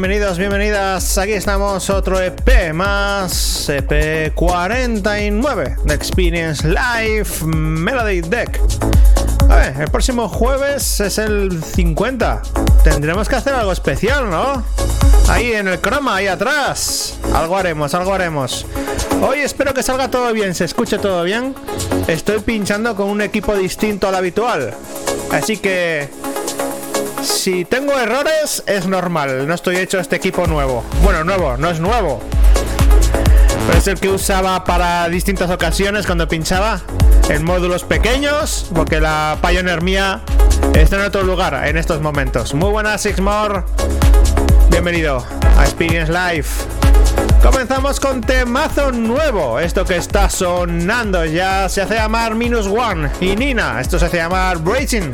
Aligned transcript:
Bienvenidos, 0.00 0.38
bienvenidas. 0.38 1.18
Aquí 1.18 1.32
estamos, 1.32 1.90
otro 1.90 2.18
EP 2.18 2.72
más, 2.72 3.68
EP 3.68 4.32
49 4.32 5.76
de 5.84 5.94
Experience 5.94 6.66
Live 6.66 7.28
Melody 7.44 8.22
Deck. 8.22 8.58
A 9.50 9.56
ver, 9.56 9.76
el 9.78 9.90
próximo 9.90 10.26
jueves 10.26 11.00
es 11.00 11.18
el 11.18 11.62
50. 11.62 12.40
Tendremos 12.82 13.28
que 13.28 13.36
hacer 13.36 13.52
algo 13.52 13.72
especial, 13.72 14.30
¿no? 14.30 14.64
Ahí 15.28 15.52
en 15.52 15.68
el 15.68 15.78
croma, 15.82 16.16
ahí 16.16 16.28
atrás. 16.28 17.18
Algo 17.34 17.58
haremos, 17.58 17.92
algo 17.92 18.14
haremos. 18.14 18.64
Hoy 19.20 19.40
espero 19.40 19.74
que 19.74 19.82
salga 19.82 20.10
todo 20.10 20.32
bien, 20.32 20.54
se 20.54 20.64
escuche 20.64 20.96
todo 20.96 21.24
bien. 21.24 21.54
Estoy 22.08 22.40
pinchando 22.40 22.96
con 22.96 23.10
un 23.10 23.20
equipo 23.20 23.54
distinto 23.54 24.08
al 24.08 24.14
habitual. 24.14 24.72
Así 25.30 25.58
que 25.58 26.08
si 27.22 27.64
tengo 27.64 27.98
errores, 27.98 28.62
es 28.66 28.86
normal. 28.86 29.46
No 29.46 29.54
estoy 29.54 29.76
hecho 29.76 29.98
este 29.98 30.16
equipo 30.16 30.46
nuevo. 30.46 30.84
Bueno, 31.02 31.24
nuevo, 31.24 31.56
no 31.56 31.70
es 31.70 31.80
nuevo. 31.80 32.20
Pero 33.66 33.78
es 33.78 33.86
el 33.86 34.00
que 34.00 34.08
usaba 34.08 34.64
para 34.64 35.08
distintas 35.08 35.50
ocasiones 35.50 36.06
cuando 36.06 36.28
pinchaba 36.28 36.80
en 37.28 37.44
módulos 37.44 37.84
pequeños, 37.84 38.70
porque 38.74 39.00
la 39.00 39.38
Pioneer 39.46 39.82
mía 39.82 40.22
está 40.74 40.96
en 40.96 41.02
otro 41.02 41.22
lugar 41.22 41.66
en 41.66 41.76
estos 41.76 42.00
momentos. 42.00 42.54
Muy 42.54 42.70
buenas, 42.70 43.02
Sixmore. 43.02 43.62
Bienvenido 44.70 45.24
a 45.56 45.64
Experience 45.64 46.12
Live. 46.12 46.79
Comenzamos 47.42 47.98
con 48.00 48.20
temazo 48.20 48.92
nuevo. 48.92 49.58
Esto 49.58 49.84
que 49.84 49.96
está 49.96 50.28
sonando 50.28 51.24
ya 51.24 51.68
se 51.68 51.82
hace 51.82 51.94
llamar 51.94 52.34
Minus 52.34 52.66
One. 52.66 53.10
Y 53.20 53.36
Nina, 53.36 53.80
esto 53.80 53.98
se 53.98 54.06
hace 54.06 54.18
llamar 54.18 54.58
Breaking. 54.58 55.12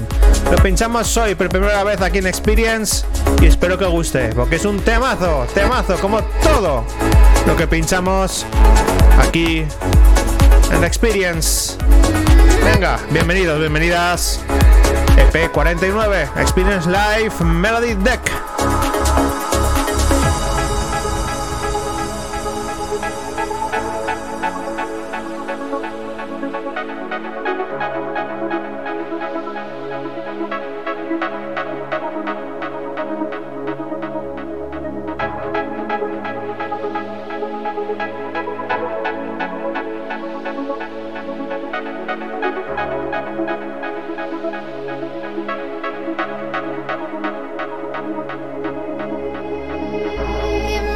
Lo 0.50 0.56
pinchamos 0.62 1.16
hoy 1.16 1.34
por 1.34 1.48
primera 1.48 1.84
vez 1.84 2.00
aquí 2.00 2.18
en 2.18 2.26
Experience. 2.26 3.04
Y 3.40 3.46
espero 3.46 3.78
que 3.78 3.86
guste, 3.86 4.30
porque 4.34 4.56
es 4.56 4.64
un 4.64 4.80
temazo, 4.80 5.46
temazo, 5.54 5.96
como 5.98 6.22
todo 6.42 6.84
lo 7.46 7.56
que 7.56 7.66
pinchamos 7.66 8.44
aquí 9.20 9.64
en 10.72 10.84
Experience. 10.84 11.76
Venga, 12.64 12.98
bienvenidos, 13.10 13.58
bienvenidas. 13.60 14.40
EP 15.16 15.50
49, 15.50 16.28
Experience 16.36 16.88
Live 16.88 17.44
Melody 17.44 17.94
Deck. 17.94 18.45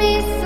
me 0.01 0.40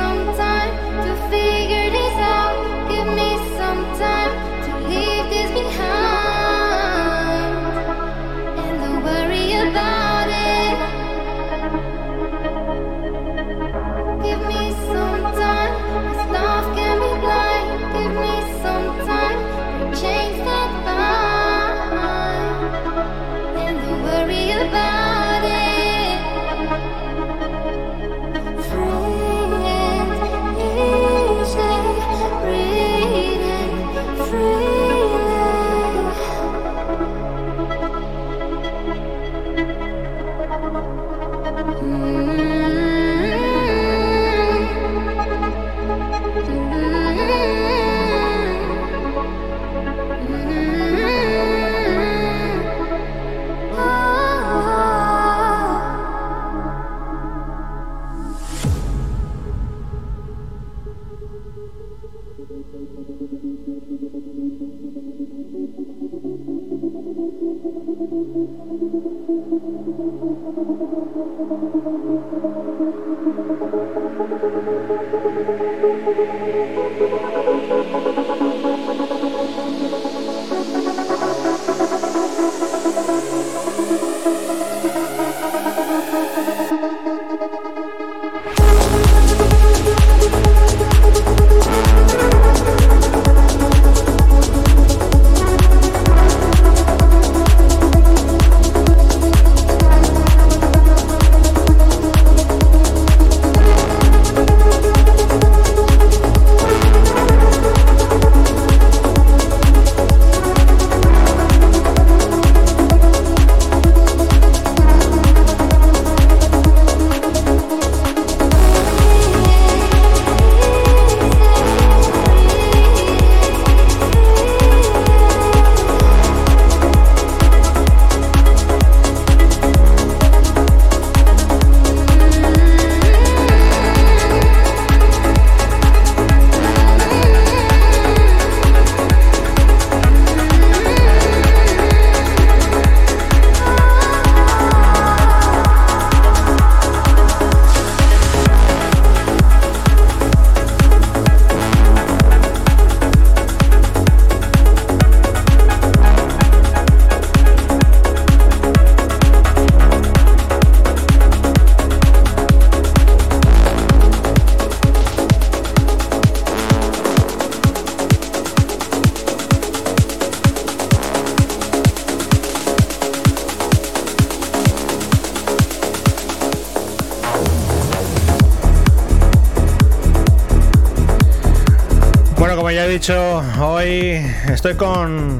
estoy 184.55 184.75
con 184.75 185.37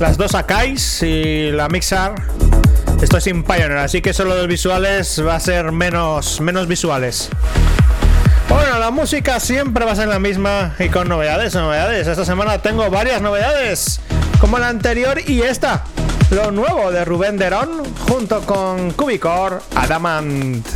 las 0.00 0.16
dos 0.16 0.34
Akais 0.34 1.02
y 1.04 1.52
la 1.52 1.68
Mixar. 1.68 2.16
Estoy 3.00 3.20
sin 3.20 3.44
Pioneer, 3.44 3.78
así 3.78 4.02
que 4.02 4.12
solo 4.12 4.34
los 4.34 4.48
visuales 4.48 5.22
va 5.24 5.36
a 5.36 5.40
ser 5.40 5.70
menos, 5.70 6.40
menos 6.40 6.66
visuales. 6.66 7.30
Bueno, 8.48 8.80
la 8.80 8.90
música 8.90 9.38
siempre 9.38 9.84
va 9.84 9.92
a 9.92 9.96
ser 9.96 10.08
la 10.08 10.18
misma 10.18 10.74
y 10.80 10.88
con 10.88 11.08
novedades, 11.08 11.54
novedades. 11.54 12.08
Esta 12.08 12.24
semana 12.24 12.58
tengo 12.58 12.90
varias 12.90 13.22
novedades, 13.22 14.00
como 14.40 14.58
la 14.58 14.68
anterior 14.68 15.20
y 15.24 15.42
esta. 15.42 15.84
Lo 16.30 16.50
nuevo 16.50 16.90
de 16.90 17.04
Rubén 17.04 17.38
Derón 17.38 17.84
junto 18.08 18.40
con 18.40 18.90
Cubicore 18.90 19.58
Adamant. 19.76 20.66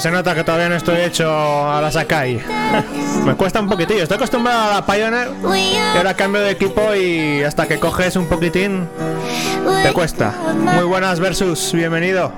Que 0.00 0.44
todavía 0.44 0.70
no 0.70 0.76
estoy 0.76 1.02
hecho 1.02 1.28
a 1.30 1.78
la 1.80 1.90
Sakai. 1.90 2.42
Me 3.26 3.34
cuesta 3.34 3.60
un 3.60 3.68
poquitillo. 3.68 4.02
Estoy 4.02 4.16
acostumbrado 4.16 4.70
a 4.70 4.74
la 4.76 4.86
Pioneer 4.86 5.28
y 5.94 5.96
ahora 5.96 6.14
cambio 6.14 6.40
de 6.40 6.52
equipo 6.52 6.94
y 6.94 7.42
hasta 7.42 7.68
que 7.68 7.78
coges 7.78 8.16
un 8.16 8.26
poquitín 8.26 8.88
te 9.82 9.92
cuesta. 9.92 10.32
Muy 10.56 10.84
buenas 10.84 11.20
versus, 11.20 11.72
bienvenido. 11.74 12.32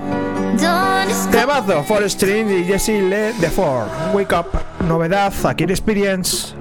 Tebazo, 1.30 1.84
For 1.84 2.02
String 2.10 2.50
y 2.50 2.64
Jesse 2.64 3.00
Le 3.00 3.32
de 3.34 3.48
Four. 3.48 3.86
Wake 4.12 4.34
Up, 4.34 4.46
novedad, 4.88 5.32
aquí 5.44 5.62
Experience. 5.62 6.54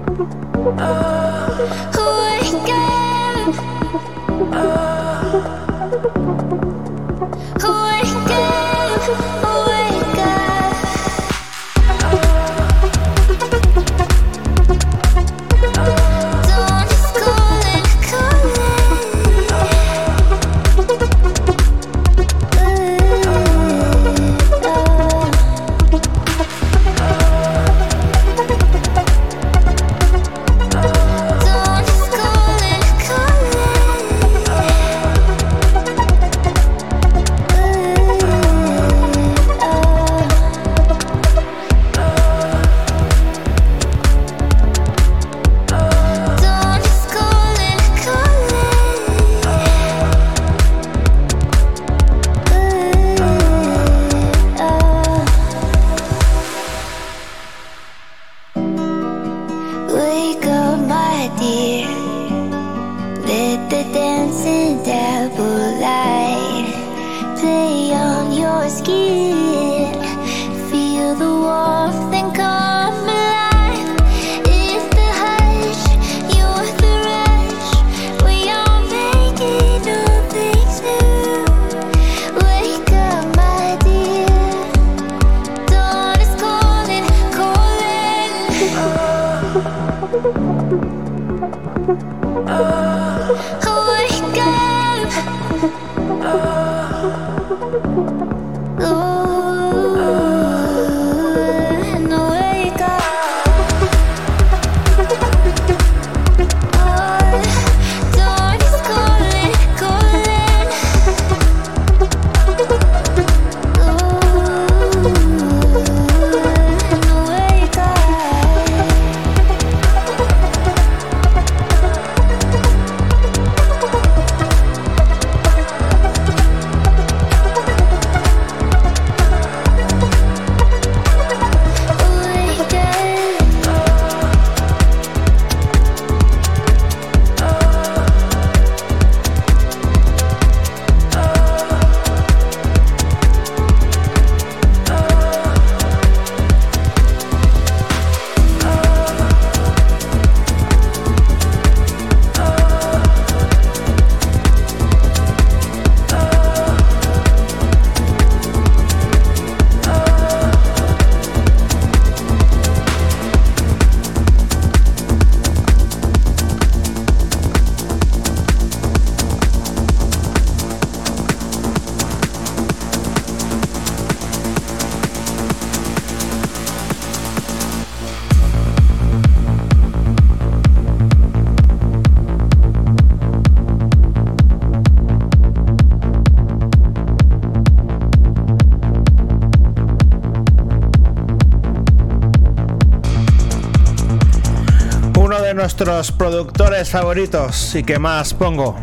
Nuestros 195.94 196.16
productores 196.16 196.88
favoritos 196.88 197.74
y 197.74 197.82
que 197.82 197.98
más 197.98 198.32
pongo 198.32 198.76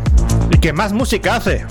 y 0.51 0.58
que 0.60 0.74
más 0.74 0.94
música 0.94 1.38
hace. 1.38 1.66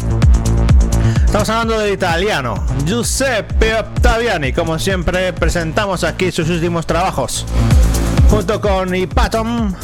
Estamos 1.25 1.49
hablando 1.49 1.79
del 1.79 1.93
italiano 1.93 2.55
Giuseppe 2.85 3.75
Ottaviani, 3.75 4.53
como 4.53 4.79
siempre 4.81 5.33
presentamos 5.33 6.03
aquí 6.03 6.33
sus 6.33 6.49
últimos 6.51 6.87
trabajos. 6.87 7.47
Junto 8.31 8.61
con 8.61 8.93
Ipatom, 8.95 9.75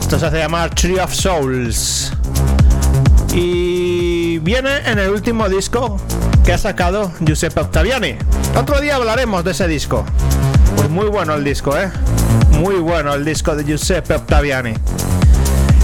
esto 0.00 0.18
se 0.18 0.26
hace 0.26 0.38
llamar 0.38 0.74
Tree 0.74 0.98
of 0.98 1.14
Souls. 1.14 2.12
Y 3.32 4.38
viene 4.40 4.78
en 4.86 4.98
el 4.98 5.10
último 5.10 5.48
disco 5.48 5.96
que 6.44 6.54
ha 6.54 6.58
sacado 6.58 7.12
Giuseppe 7.20 7.60
Ottaviani. 7.60 8.16
Otro 8.56 8.80
día 8.80 8.96
hablaremos 8.96 9.44
de 9.44 9.52
ese 9.52 9.68
disco. 9.68 10.04
Muy 10.88 11.06
bueno 11.08 11.34
el 11.34 11.44
disco, 11.44 11.76
¿eh? 11.78 11.90
Muy 12.52 12.76
bueno 12.76 13.14
el 13.14 13.24
disco 13.24 13.54
de 13.54 13.64
Giuseppe 13.64 14.14
Ottaviani. 14.14 14.74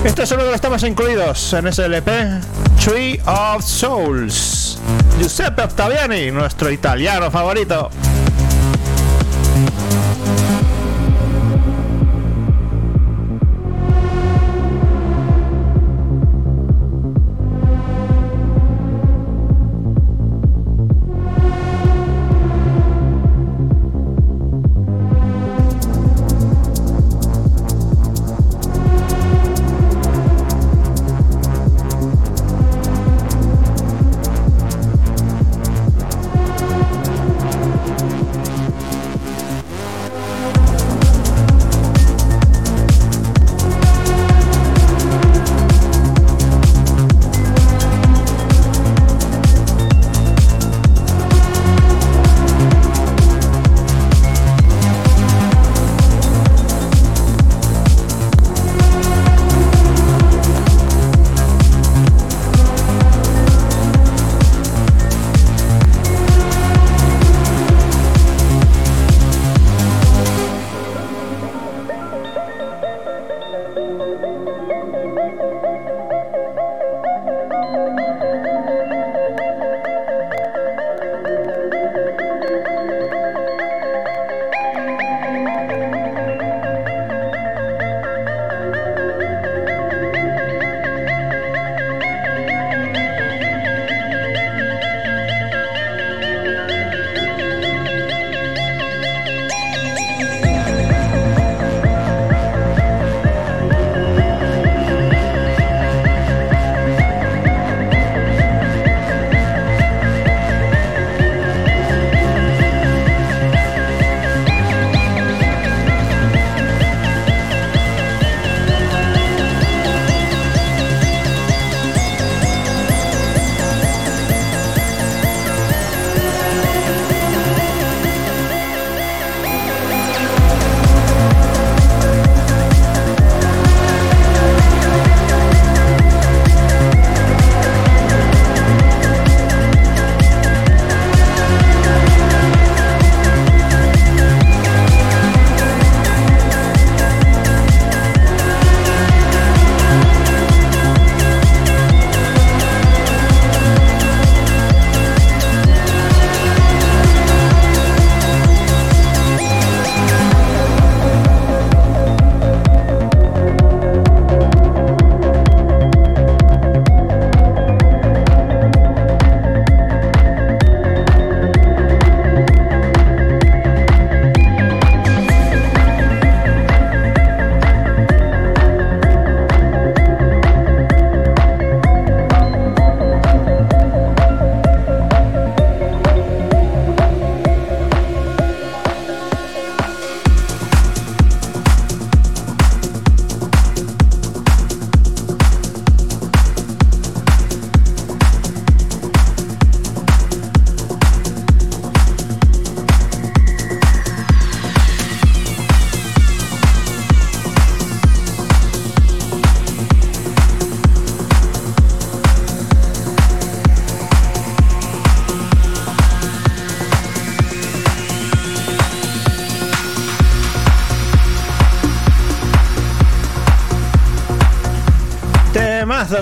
Este 0.02 0.22
es 0.22 0.30
uno 0.32 0.44
de 0.44 0.50
los 0.50 0.60
temas 0.60 0.82
incluidos 0.82 1.52
en 1.52 1.66
ese 1.66 1.84
LP, 1.86 2.40
Tree 2.82 3.20
of 3.26 3.64
Souls. 3.64 4.78
Giuseppe 5.18 5.62
Ottaviani, 5.62 6.30
nuestro 6.30 6.70
italiano 6.70 7.30
favorito. 7.30 7.90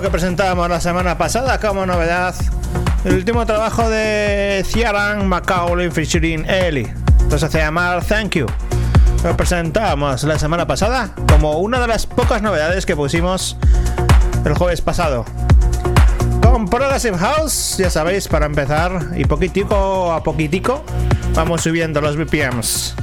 Que 0.00 0.08
presentábamos 0.08 0.70
la 0.70 0.80
semana 0.80 1.18
pasada 1.18 1.58
como 1.60 1.84
novedad. 1.84 2.34
El 3.04 3.14
último 3.14 3.44
trabajo 3.44 3.90
de 3.90 4.64
Ciaran 4.66 5.28
Macaulay 5.28 5.90
featuring 5.90 6.48
Ellie. 6.48 6.92
Entonces 7.20 7.42
hace 7.42 7.58
llamar 7.58 8.02
Thank 8.02 8.36
You. 8.36 8.46
Lo 9.22 9.36
presentamos 9.36 10.24
la 10.24 10.38
semana 10.38 10.66
pasada 10.66 11.10
como 11.28 11.58
una 11.58 11.78
de 11.78 11.88
las 11.88 12.06
pocas 12.06 12.40
novedades 12.40 12.86
que 12.86 12.96
pusimos 12.96 13.58
el 14.46 14.54
jueves 14.54 14.80
pasado. 14.80 15.26
Con 16.42 16.68
Progressive 16.68 17.18
House, 17.18 17.76
ya 17.76 17.90
sabéis, 17.90 18.28
para 18.28 18.46
empezar, 18.46 19.10
y 19.14 19.26
poquitico 19.26 20.12
a 20.12 20.22
poquitico, 20.22 20.84
vamos 21.34 21.60
subiendo 21.60 22.00
los 22.00 22.16
BPMs. 22.16 22.94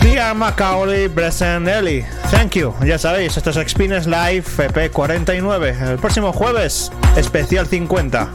Tia 0.00 0.34
Macaulay, 0.34 1.08
Bresson 1.08 1.68
Ellie. 1.68 2.04
Thank 2.30 2.52
you. 2.54 2.74
Ya 2.84 2.98
sabéis, 2.98 3.36
esto 3.36 3.50
es 3.50 3.56
Experience 3.56 4.08
Live 4.08 4.44
EP49. 4.58 5.90
El 5.90 5.98
próximo 5.98 6.32
jueves, 6.32 6.90
especial 7.16 7.66
50. 7.66 8.28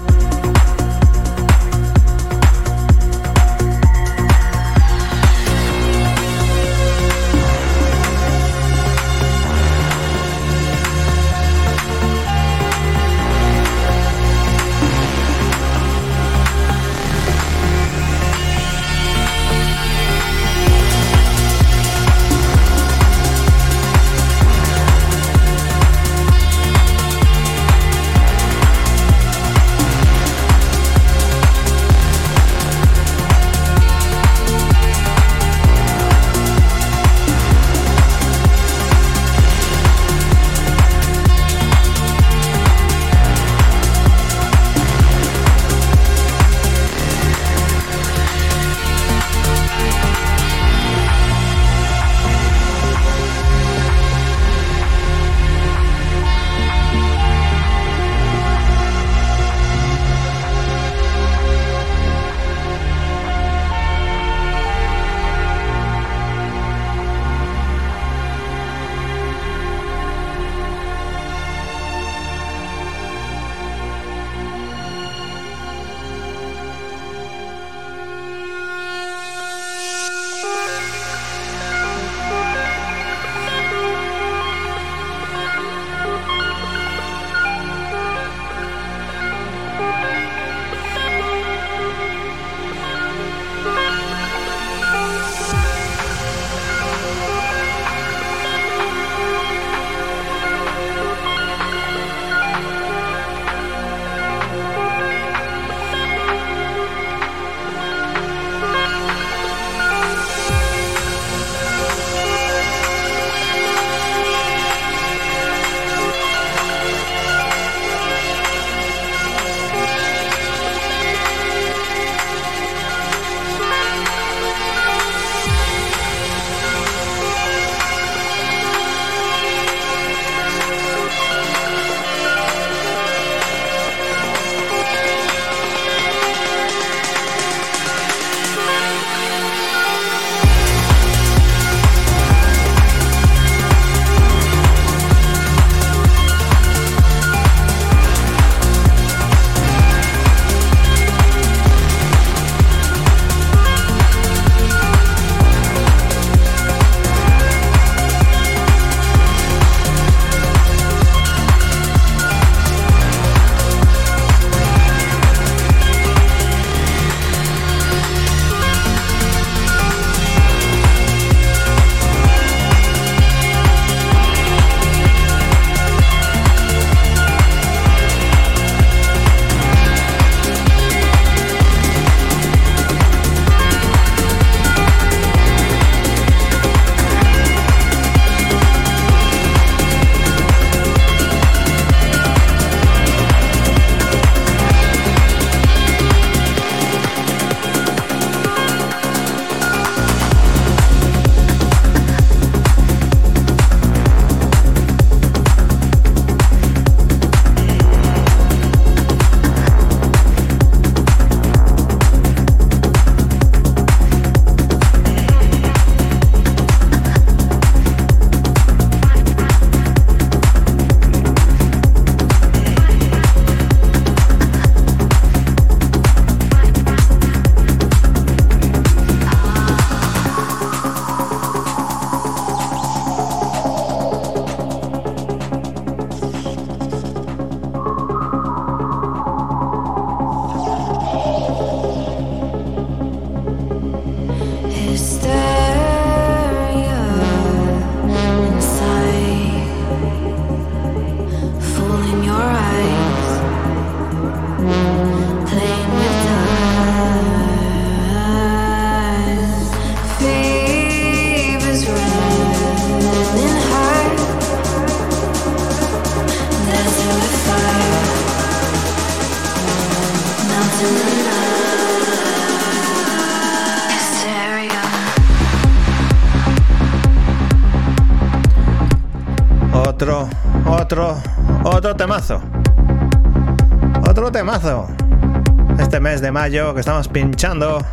Que 286.53 286.81
estamos 286.81 287.07
pinchando, 287.07 287.83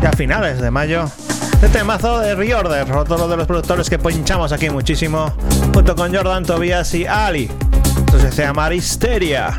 ya 0.00 0.08
a 0.08 0.12
finales 0.12 0.62
de 0.62 0.70
mayo. 0.70 1.04
Este 1.52 1.68
temazo 1.68 2.20
de 2.20 2.34
Reorder, 2.34 2.90
otro 2.90 3.28
de 3.28 3.36
los 3.36 3.46
productores 3.46 3.90
que 3.90 3.98
pinchamos 3.98 4.50
aquí 4.50 4.70
muchísimo, 4.70 5.30
junto 5.74 5.94
con 5.94 6.14
Jordan 6.14 6.42
Tobias 6.42 6.94
y 6.94 7.04
Ali. 7.04 7.50
Entonces 7.98 8.34
se 8.34 8.44
llama 8.44 8.72
Histeria. 8.72 9.58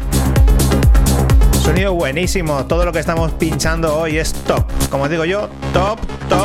Sonido 1.62 1.94
buenísimo, 1.94 2.66
todo 2.66 2.86
lo 2.86 2.92
que 2.92 3.00
estamos 3.00 3.32
pinchando 3.34 3.96
hoy 3.96 4.18
es 4.18 4.34
top. 4.34 4.66
Como 4.90 5.08
digo 5.08 5.26
yo, 5.26 5.48
top, 5.72 6.00
top. 6.28 6.43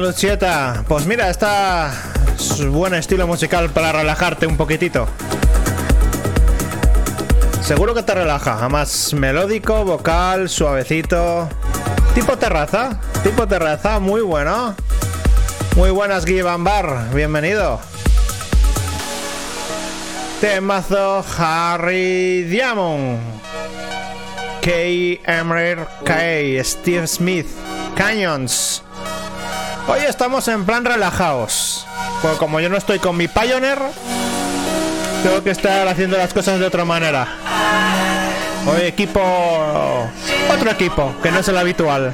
Lucieta. 0.00 0.84
Pues 0.88 1.06
mira, 1.06 1.30
está 1.30 1.92
buen 2.70 2.94
estilo 2.94 3.26
musical 3.26 3.70
para 3.70 3.92
relajarte 3.92 4.46
un 4.46 4.56
poquitito. 4.56 5.06
Seguro 7.62 7.94
que 7.94 8.02
te 8.02 8.14
relaja, 8.14 8.68
más 8.68 9.14
melódico, 9.14 9.84
vocal, 9.84 10.48
suavecito. 10.48 11.48
Tipo 12.14 12.36
terraza, 12.36 13.00
tipo 13.22 13.46
terraza, 13.46 14.00
muy 14.00 14.22
bueno. 14.22 14.74
Muy 15.76 15.90
buenas, 15.90 16.24
Givan 16.24 16.64
Bar, 16.64 17.10
bienvenido. 17.14 17.80
Temazo 20.40 21.24
Harry 21.38 22.44
Diamond. 22.44 23.20
K. 24.62 25.20
Emrer 25.24 25.86
K. 26.04 26.62
Steve 26.62 27.06
Smith. 27.06 27.46
Canyons. 27.96 28.69
Hoy 29.90 30.02
estamos 30.08 30.46
en 30.46 30.64
plan 30.64 30.84
relajados. 30.84 31.84
Pues 32.22 32.36
como 32.36 32.60
yo 32.60 32.68
no 32.68 32.76
estoy 32.76 33.00
con 33.00 33.16
mi 33.16 33.26
Pioneer, 33.26 33.80
tengo 35.24 35.42
que 35.42 35.50
estar 35.50 35.88
haciendo 35.88 36.16
las 36.16 36.32
cosas 36.32 36.60
de 36.60 36.66
otra 36.66 36.84
manera. 36.84 37.26
Hoy 38.66 38.82
equipo... 38.82 39.20
Otro 40.54 40.70
equipo, 40.70 41.12
que 41.20 41.32
no 41.32 41.40
es 41.40 41.48
el 41.48 41.58
habitual. 41.58 42.12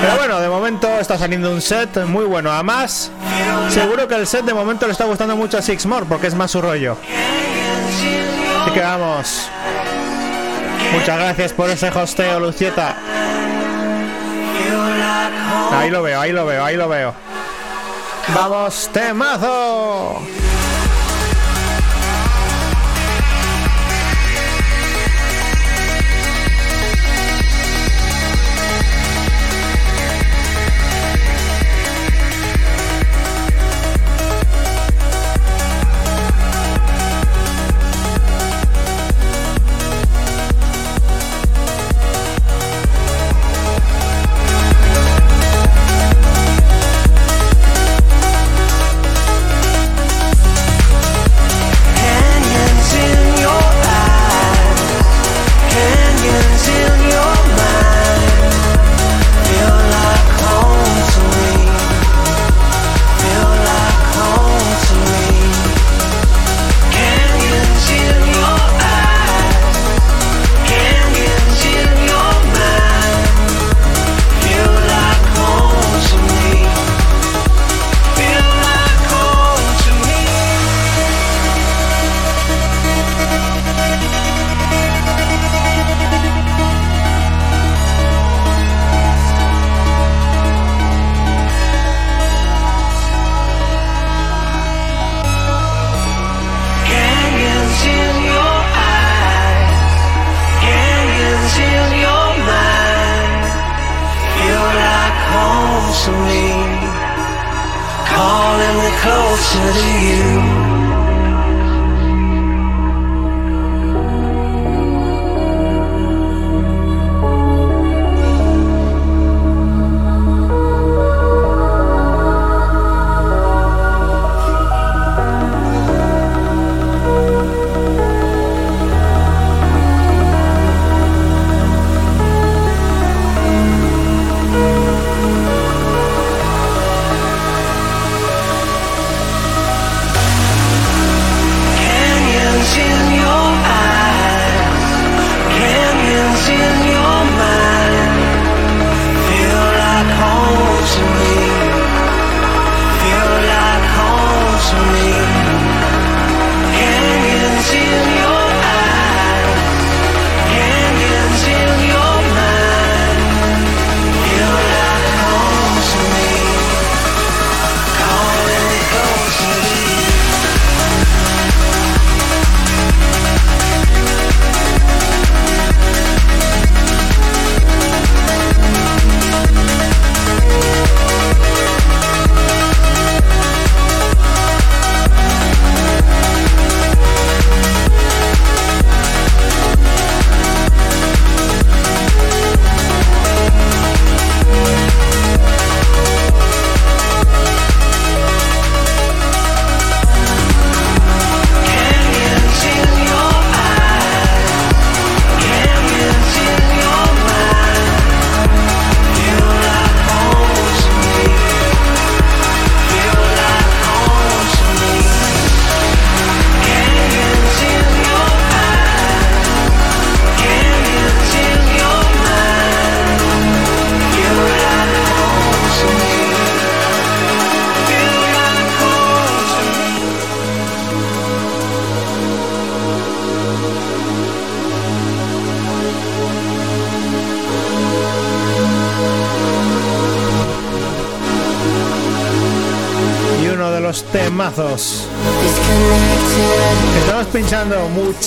Pero 0.00 0.16
bueno, 0.16 0.38
de 0.38 0.48
momento 0.48 0.88
está 1.00 1.18
saliendo 1.18 1.50
un 1.50 1.60
set 1.60 2.04
muy 2.04 2.24
bueno. 2.24 2.52
Además, 2.52 3.10
seguro 3.68 4.06
que 4.06 4.14
el 4.14 4.28
set 4.28 4.44
de 4.44 4.54
momento 4.54 4.86
le 4.86 4.92
está 4.92 5.06
gustando 5.06 5.36
mucho 5.36 5.58
a 5.58 5.62
Sixmore 5.62 6.06
porque 6.08 6.28
es 6.28 6.36
más 6.36 6.52
su 6.52 6.62
rollo. 6.62 6.96
Así 8.62 8.70
que 8.72 8.80
vamos. 8.80 9.48
Muchas 10.92 11.18
gracias 11.18 11.52
por 11.52 11.68
ese 11.68 11.88
hosteo, 11.88 12.38
Lucieta. 12.38 12.96
Ahí 15.70 15.90
lo 15.90 16.02
veo, 16.02 16.20
ahí 16.20 16.32
lo 16.32 16.46
veo, 16.46 16.64
ahí 16.64 16.76
lo 16.76 16.88
veo. 16.88 17.14
¡Vamos, 18.34 18.90
temazo! 18.92 20.37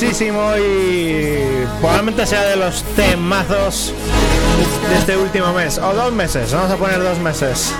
Muchísimo 0.02 0.58
y 0.58 1.64
probablemente 1.80 2.26
sea 2.26 2.42
de 2.42 2.56
los 2.56 2.82
temazos 2.96 3.94
de 4.90 4.98
este 4.98 5.16
último 5.16 5.54
mes 5.54 5.78
o 5.78 5.94
dos 5.94 6.12
meses. 6.12 6.52
Vamos 6.54 6.72
a 6.72 6.76
poner 6.76 7.04
dos 7.04 7.20
meses. 7.20 7.72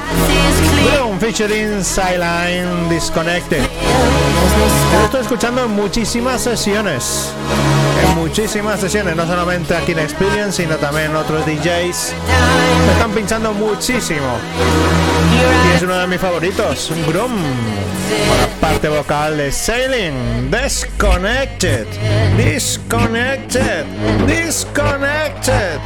Bloom 0.84 1.20
featuring 1.20 1.84
Sideline 1.84 2.90
Disconnected. 2.90 3.64
Lo 3.64 5.06
estoy 5.06 5.22
escuchando 5.22 5.66
en 5.66 5.72
muchísimas 5.72 6.42
sesiones. 6.42 7.34
En 8.04 8.16
muchísimas 8.16 8.80
sesiones, 8.80 9.16
no 9.16 9.26
solamente 9.26 9.76
aquí 9.76 9.94
en 9.94 10.00
Experience, 10.00 10.62
sino 10.62 10.76
también 10.76 11.16
otros 11.16 11.44
DJs. 11.48 12.14
Me 12.86 12.94
están 12.94 13.12
pinchando 13.16 13.52
muchísimo. 13.52 14.38
Es 15.76 15.82
uno 15.82 15.98
de 15.98 16.06
mis 16.06 16.22
favoritos, 16.22 16.92
Groom. 17.08 17.81
Con 18.12 18.38
la 18.38 18.48
parte 18.60 18.90
vocal 18.90 19.38
de 19.38 19.52
Sailing. 19.52 20.52
Disconnected. 20.52 21.88
Disconnected. 22.38 23.86
Disconnected. 24.28 25.80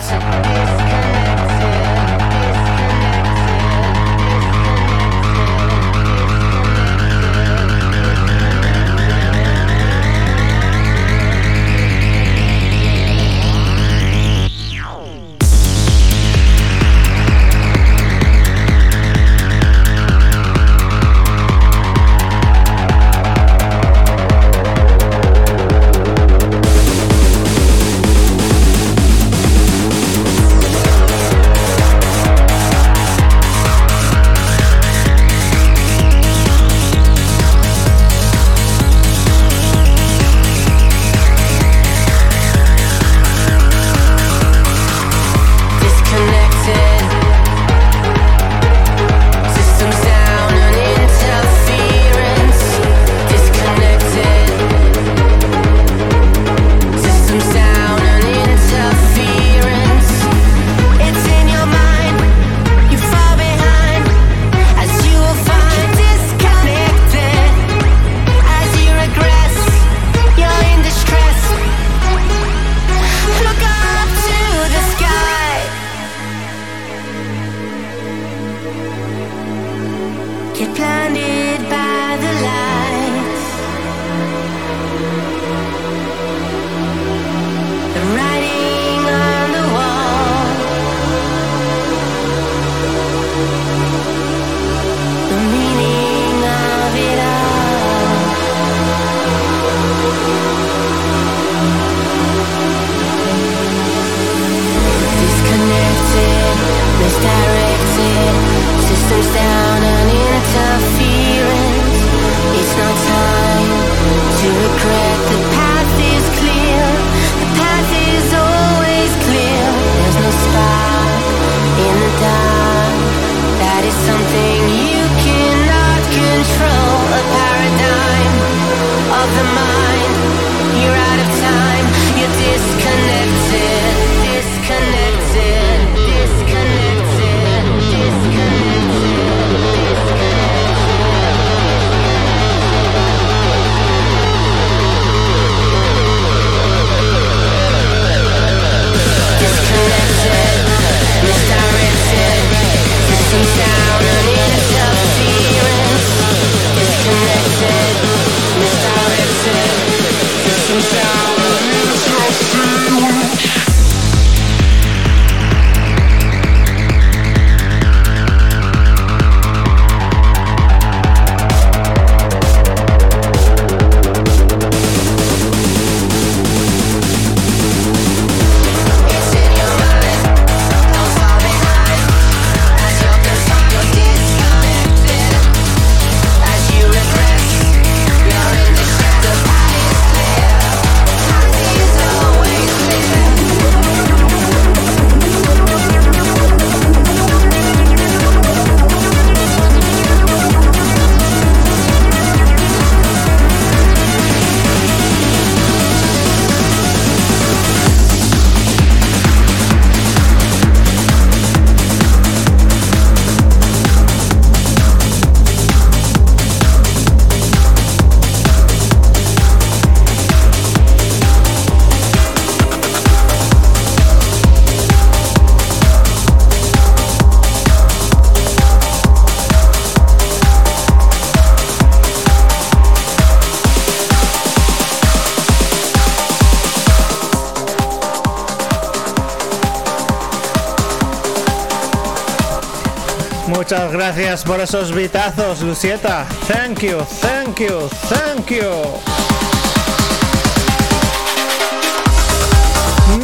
Gracias 244.05 244.43
por 244.43 244.59
esos 244.59 244.93
vitazos, 244.93 245.61
Lucieta. 245.61 246.27
Thank 246.47 246.81
you, 246.81 246.99
thank 247.21 247.59
you, 247.59 247.89
thank 248.07 248.51
you. 248.51 248.69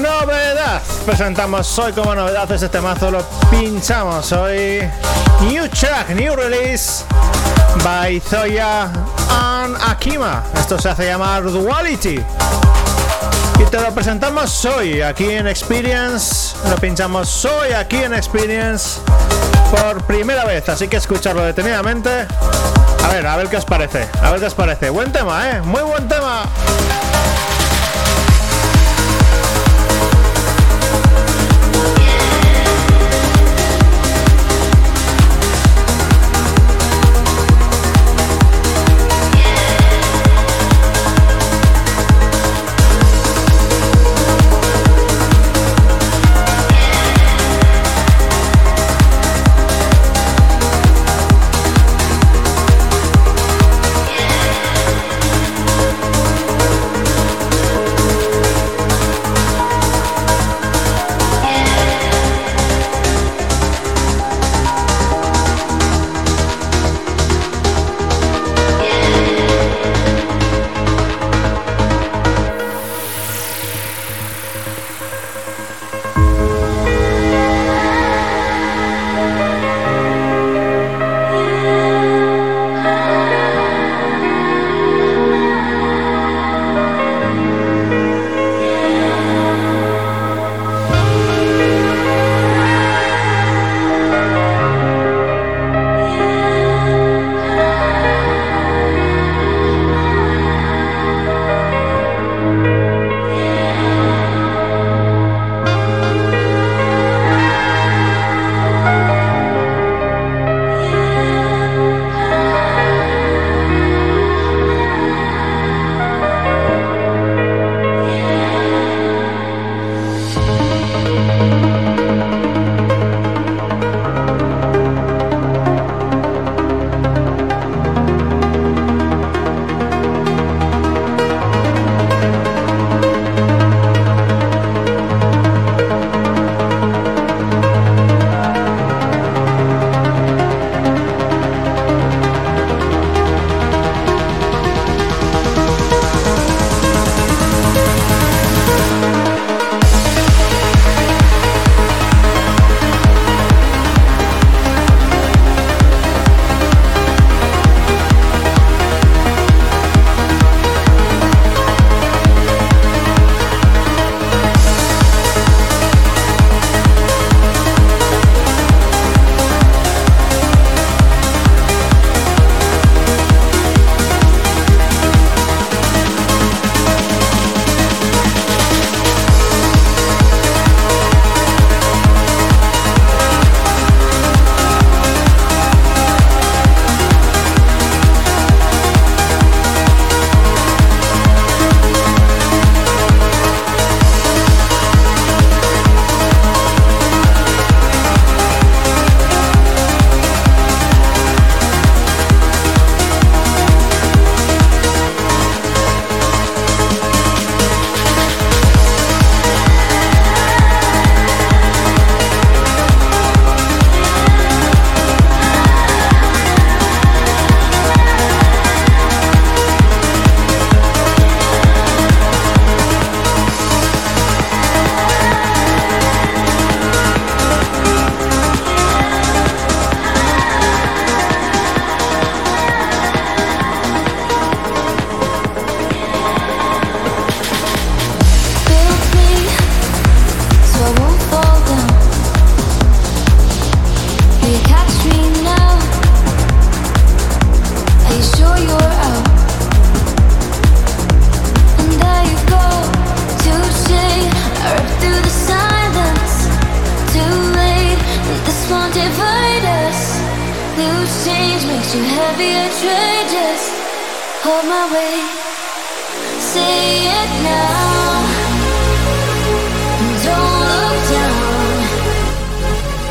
Novedad. 0.02 0.82
Presentamos 1.06 1.78
hoy 1.78 1.94
como 1.94 2.16
novedad 2.16 2.52
este 2.52 2.68
temazo, 2.68 3.12
lo 3.12 3.22
pinchamos 3.52 4.32
hoy. 4.32 4.82
New 5.42 5.68
track, 5.70 6.10
new 6.16 6.36
release 6.36 7.06
by 7.84 8.20
Zoya 8.20 8.86
and 9.30 9.78
Akima. 9.88 10.44
Esto 10.56 10.80
se 10.80 10.90
hace 10.90 11.06
llamar 11.06 11.44
Duality. 11.44 12.20
Y 13.60 13.64
te 13.70 13.80
lo 13.80 13.94
presentamos 13.94 14.66
hoy 14.66 15.04
aquí 15.04 15.30
en 15.30 15.46
Experience. 15.46 16.56
Lo 16.68 16.76
pinchamos 16.78 17.46
hoy 17.46 17.72
aquí 17.72 17.98
en 17.98 18.16
Experience 18.16 19.00
por 19.72 20.04
primera 20.04 20.46
vez. 20.46 20.68
Así 20.70 20.88
que 20.88 20.98
escucharlo 20.98 21.44
detenidamente. 21.44 22.10
A 23.04 23.10
ver, 23.10 23.26
a 23.26 23.36
ver 23.38 23.48
qué 23.48 23.58
os 23.58 23.66
parece. 23.66 24.08
A 24.22 24.30
ver 24.32 24.40
qué 24.40 24.46
os 24.46 24.54
parece. 24.54 24.90
Buen 24.90 25.12
tema, 25.12 25.50
¿eh? 25.50 25.62
Muy 25.62 25.82
buen 25.82 26.08
tema. 26.08 26.44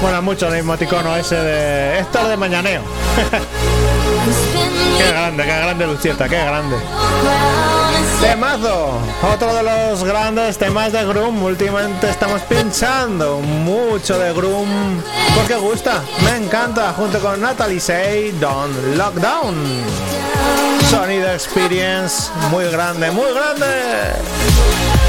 Bueno, 0.02 0.22
mucho 0.22 0.48
el 0.48 0.54
emoticono 0.54 1.14
ese 1.16 1.36
de... 1.36 1.98
Esto 2.00 2.26
de 2.28 2.36
mañaneo. 2.36 2.82
Qué 5.00 5.08
grande, 5.08 5.44
qué 5.44 5.56
grande 5.56 5.86
Lucieta, 5.86 6.28
qué 6.28 6.36
grande. 6.36 6.76
Temazo, 8.20 9.00
otro 9.22 9.54
de 9.54 9.62
los 9.62 10.04
grandes 10.04 10.58
temas 10.58 10.92
de 10.92 11.06
Groom. 11.06 11.42
Últimamente 11.42 12.10
estamos 12.10 12.42
pinchando 12.42 13.38
mucho 13.38 14.18
de 14.18 14.34
Groom 14.34 15.00
porque 15.34 15.54
gusta, 15.54 16.02
me 16.22 16.44
encanta. 16.44 16.92
Junto 16.92 17.18
con 17.18 17.40
Natalie 17.40 17.80
Say, 17.80 18.32
Don't 18.32 18.76
Lockdown. 18.96 19.54
Sonido 20.90 21.32
Experience, 21.32 22.30
muy 22.50 22.66
grande, 22.70 23.10
muy 23.10 23.32
grande. 23.32 24.99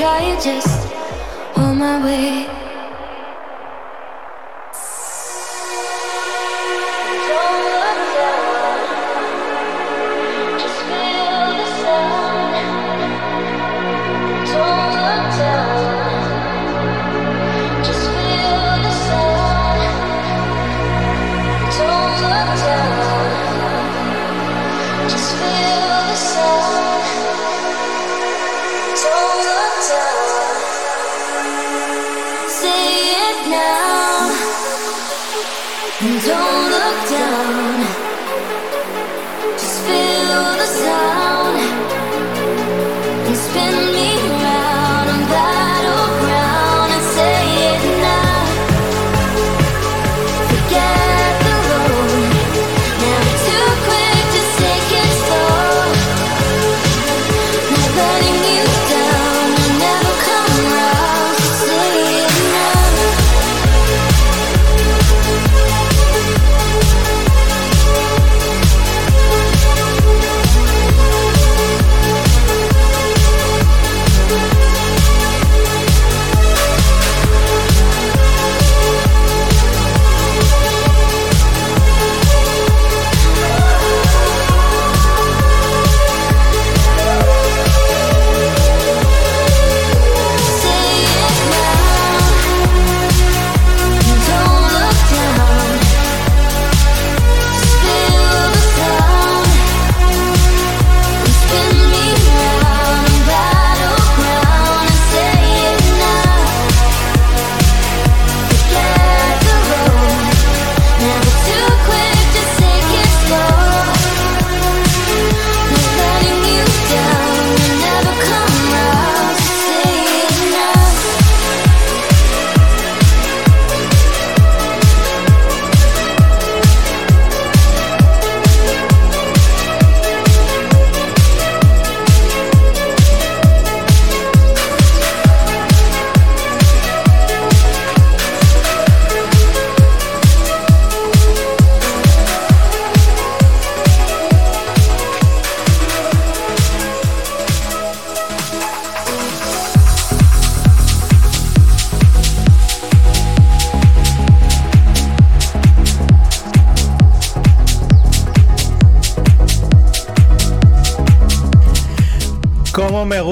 try, 0.00 0.34
just 0.40 0.88
on 1.58 1.78
my 1.78 2.02
way. 2.02 2.49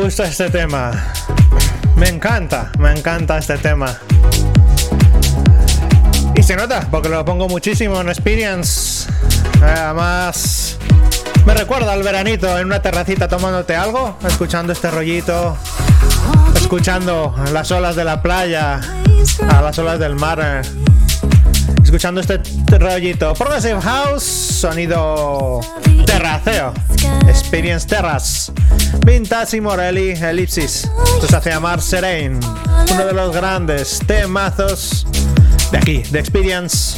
Este 0.09 0.49
tema. 0.49 0.91
Me 1.97 2.09
encanta, 2.09 2.73
me 2.79 2.91
encanta 2.93 3.37
este 3.37 3.59
tema. 3.59 3.95
Y 6.35 6.43
se 6.43 6.57
nota, 6.57 6.89
porque 6.91 7.11
lo 7.11 7.23
pongo 7.27 7.47
muchísimo 7.47 8.01
en 8.01 8.09
Experience. 8.09 9.07
Además, 9.63 10.79
me 11.45 11.53
recuerda 11.53 11.93
al 11.93 12.03
veranito 12.03 12.59
en 12.59 12.67
una 12.67 12.81
terracita 12.81 13.29
tomándote 13.29 13.77
algo, 13.77 14.17
escuchando 14.27 14.73
este 14.73 14.91
rollito, 14.91 15.59
escuchando 16.57 17.35
las 17.53 17.71
olas 17.71 17.95
de 17.95 18.05
la 18.05 18.23
playa, 18.23 18.81
a 19.47 19.61
las 19.61 19.79
olas 19.79 19.99
del 19.99 20.15
mar, 20.15 20.63
escuchando 21.85 22.23
este 22.23 22.41
rollito. 22.79 23.35
Progressive 23.35 23.81
House, 23.83 24.25
sonido 24.25 25.61
terraceo, 26.07 26.73
Experience 27.29 27.87
Terrace. 27.87 28.38
Vintage 29.09 29.57
y 29.57 29.61
Morelli, 29.63 30.11
Ellipsis. 30.11 30.87
Esto 31.15 31.27
se 31.27 31.37
hace 31.37 31.49
llamar 31.49 31.81
Serene, 31.81 32.39
uno 32.93 33.07
de 33.07 33.15
los 33.15 33.35
grandes 33.35 34.01
temazos 34.07 35.07
de 35.73 35.79
aquí, 35.79 36.03
de 36.11 36.19
Experience. 36.19 36.98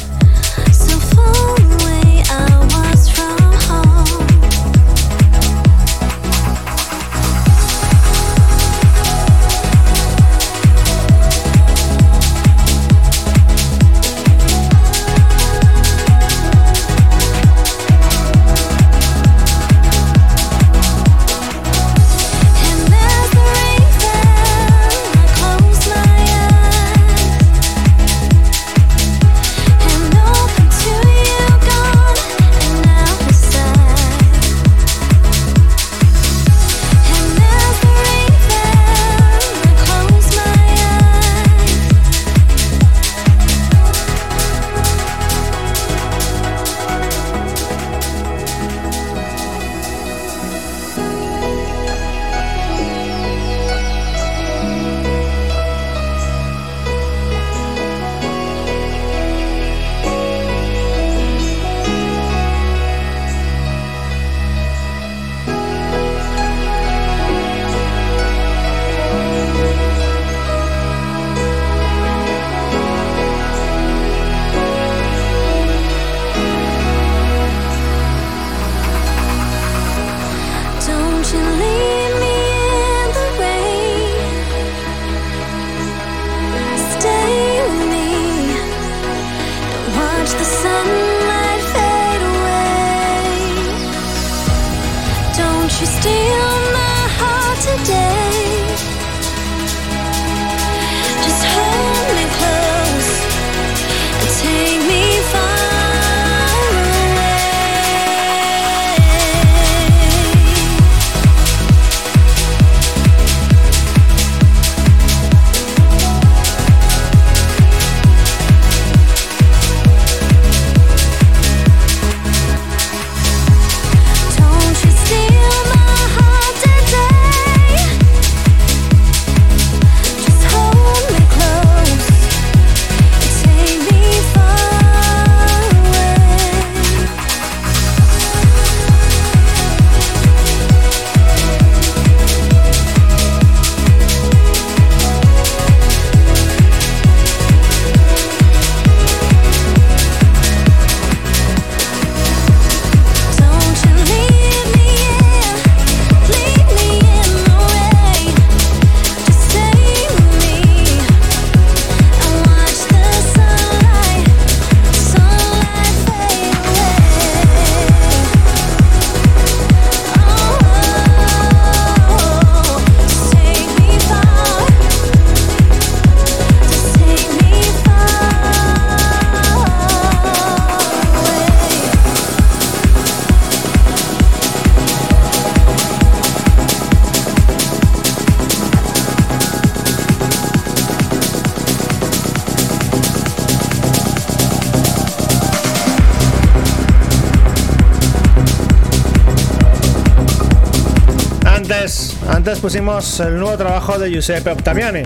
Pusimos 202.41 203.19
el 203.19 203.37
nuevo 203.37 203.55
trabajo 203.55 203.99
de 203.99 204.09
Giuseppe 204.09 204.49
Ottaviani. 204.49 205.03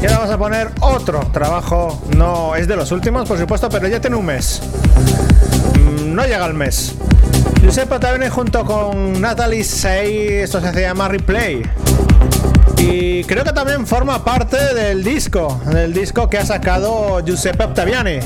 Y 0.00 0.06
ahora 0.06 0.18
vamos 0.18 0.30
a 0.30 0.38
poner 0.38 0.70
otro 0.80 1.20
trabajo, 1.30 2.02
no 2.16 2.56
es 2.56 2.66
de 2.66 2.74
los 2.74 2.90
últimos, 2.90 3.28
por 3.28 3.38
supuesto, 3.38 3.68
pero 3.68 3.86
ya 3.86 4.00
tiene 4.00 4.16
un 4.16 4.24
mes. 4.24 4.62
Mm, 5.74 6.14
no 6.14 6.24
llega 6.24 6.44
al 6.44 6.54
mes. 6.54 6.94
Giuseppe 7.60 7.96
Ottaviani 7.96 8.28
junto 8.28 8.64
con 8.64 9.20
Natalie 9.20 9.62
Say, 9.62 10.28
esto 10.38 10.60
se 10.60 10.80
llama 10.80 11.08
Replay. 11.08 11.62
Y 12.78 13.24
creo 13.24 13.44
que 13.44 13.52
también 13.52 13.86
forma 13.86 14.24
parte 14.24 14.74
del 14.74 15.04
disco, 15.04 15.60
del 15.66 15.92
disco 15.92 16.30
que 16.30 16.38
ha 16.38 16.46
sacado 16.46 17.20
Giuseppe 17.20 17.64
Ottaviani. 17.64 18.20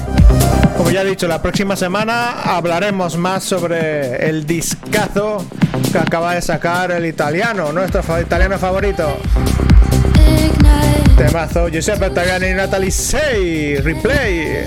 Como 0.76 0.90
ya 0.90 1.02
he 1.02 1.04
dicho, 1.04 1.26
la 1.26 1.42
próxima 1.42 1.74
semana 1.74 2.42
hablaremos 2.42 3.16
más 3.16 3.42
sobre 3.42 4.28
el 4.28 4.46
discazo 4.46 5.44
que 5.82 5.98
acaba 5.98 6.34
de 6.34 6.42
sacar 6.42 6.90
el 6.92 7.06
italiano, 7.06 7.72
nuestro 7.72 8.02
italiano 8.20 8.58
favorito. 8.58 9.18
Temazo 11.16 11.68
Giuseppe 11.68 12.06
Ottaviani 12.06 12.48
y 12.48 12.54
Natalie 12.54 12.90
Say, 12.90 13.76
replay. 13.76 14.66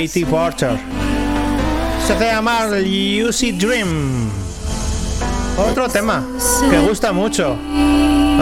Katie 0.00 0.24
Porter. 0.24 0.78
Se 2.06 2.14
hace 2.14 2.24
llamar 2.24 2.70
Lucy 2.70 3.52
Dream. 3.52 4.30
Otro 5.58 5.90
tema 5.90 6.26
que 6.70 6.78
gusta 6.78 7.12
mucho. 7.12 7.54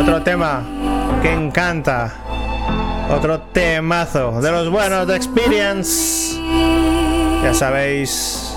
Otro 0.00 0.22
tema 0.22 0.62
que 1.20 1.32
encanta. 1.32 2.14
Otro 3.10 3.40
temazo 3.40 4.40
de 4.40 4.52
los 4.52 4.70
buenos 4.70 5.08
de 5.08 5.16
Experience. 5.16 6.40
Ya 7.42 7.52
sabéis. 7.52 8.54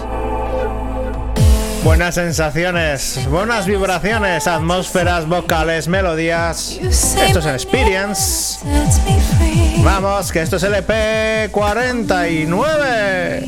Buenas 1.84 2.14
sensaciones, 2.14 3.28
buenas 3.32 3.66
vibraciones, 3.66 4.46
atmósferas, 4.46 5.28
vocales, 5.28 5.88
melodías. 5.88 6.78
Esto 6.80 7.40
es 7.40 7.46
Experience. 7.48 8.41
Vamos, 9.84 10.32
que 10.32 10.42
esto 10.42 10.58
es 10.58 10.64
el 10.64 10.76
EP 10.76 11.52
49. 11.52 13.48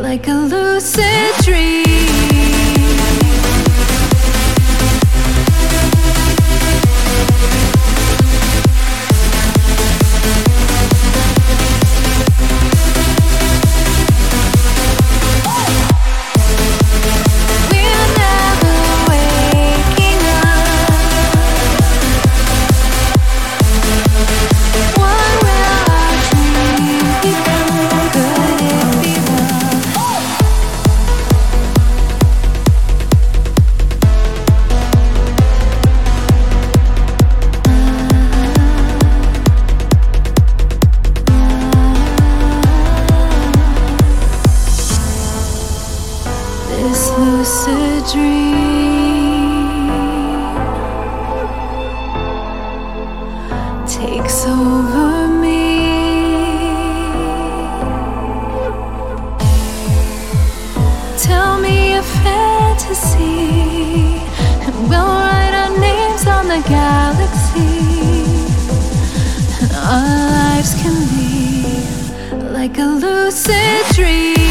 like 0.00 0.28
a 0.28 0.34
lucid 0.34 1.32
dream. 1.44 1.93
Like 72.64 72.78
a 72.78 72.86
lucid 72.86 73.94
dream. 73.94 74.43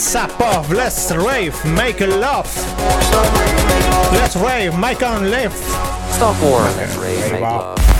Sapov. 0.00 0.70
Let's 0.70 1.12
rave, 1.12 1.62
make 1.76 2.00
love. 2.00 2.48
Let's 4.14 4.34
rave, 4.34 4.78
make 4.78 5.02
on 5.02 5.30
live. 5.30 5.52
Stop 5.52 6.42
war. 6.42 6.62
Let's 6.62 6.96
rave, 6.96 7.32
make 7.32 7.42
love. 7.42 7.99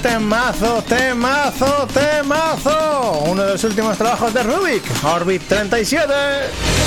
Temazo, 0.00 0.82
temazo, 0.82 1.86
temazo. 1.92 3.24
Uno 3.26 3.42
de 3.42 3.52
los 3.52 3.64
últimos 3.64 3.96
trabajos 3.96 4.32
de 4.32 4.42
Rubik, 4.42 4.82
Orbit 5.04 5.42
37. 5.46 6.79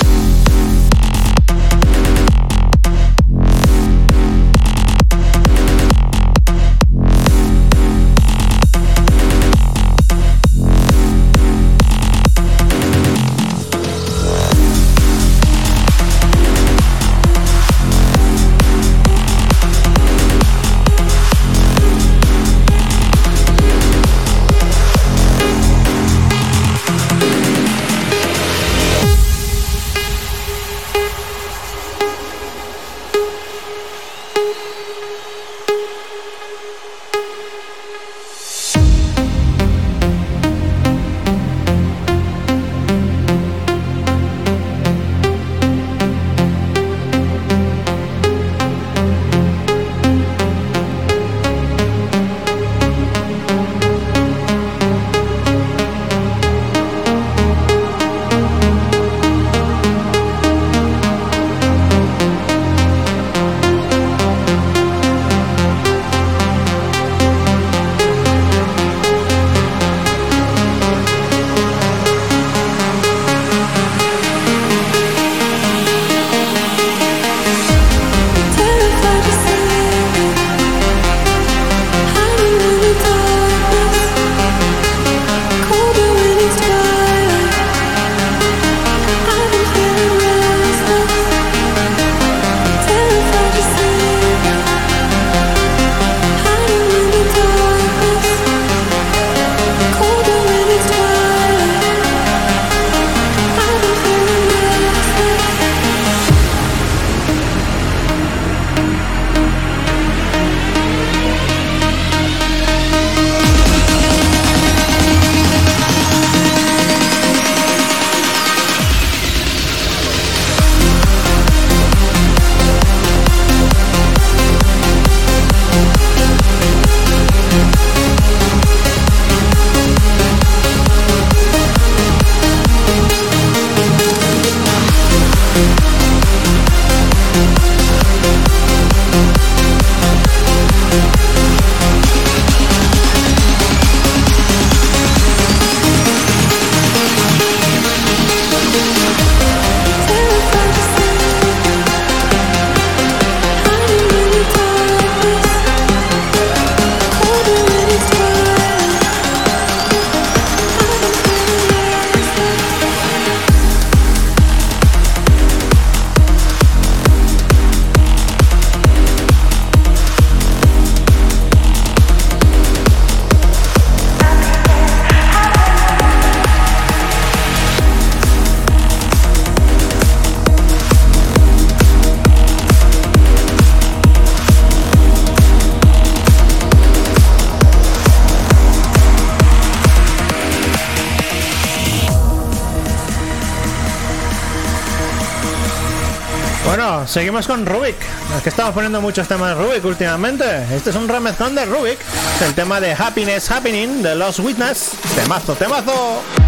Seguimos 197.07 197.47
con 197.47 197.65
Rubik. 197.65 197.95
Es 198.35 198.43
que 198.43 198.49
estamos 198.49 198.73
poniendo 198.73 199.01
muchos 199.01 199.27
temas 199.27 199.55
de 199.55 199.63
Rubik 199.63 199.85
últimamente. 199.85 200.43
Este 200.75 200.89
es 200.89 200.95
un 200.95 201.07
remezcón 201.07 201.55
de 201.55 201.65
Rubik. 201.65 201.99
El 202.45 202.53
tema 202.53 202.79
de 202.79 202.93
Happiness 202.93 203.49
Happening 203.51 204.01
de 204.01 204.15
Lost 204.15 204.39
Witness. 204.39 204.91
Temazo, 205.15 205.55
temazo. 205.55 206.42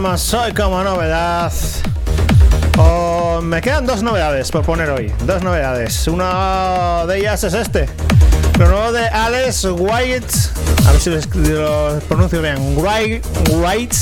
Presentamos 0.00 0.34
hoy 0.34 0.52
como 0.52 0.82
novedad. 0.82 1.52
Oh, 2.78 3.40
me 3.42 3.60
quedan 3.60 3.84
dos 3.84 4.02
novedades 4.02 4.50
por 4.50 4.62
poner 4.62 4.88
hoy. 4.88 5.12
Dos 5.26 5.42
novedades. 5.42 6.08
Una 6.08 7.04
de 7.06 7.18
ellas 7.18 7.44
es 7.44 7.52
este. 7.52 7.86
Lo 8.58 8.68
nuevo 8.68 8.92
de 8.92 9.06
Alex 9.08 9.64
White. 9.64 10.26
A 10.86 10.92
ver 10.92 11.00
si 11.00 11.10
lo 11.50 11.98
pronuncio 12.08 12.40
bien. 12.40 12.56
White. 12.76 13.22
White. 13.50 13.96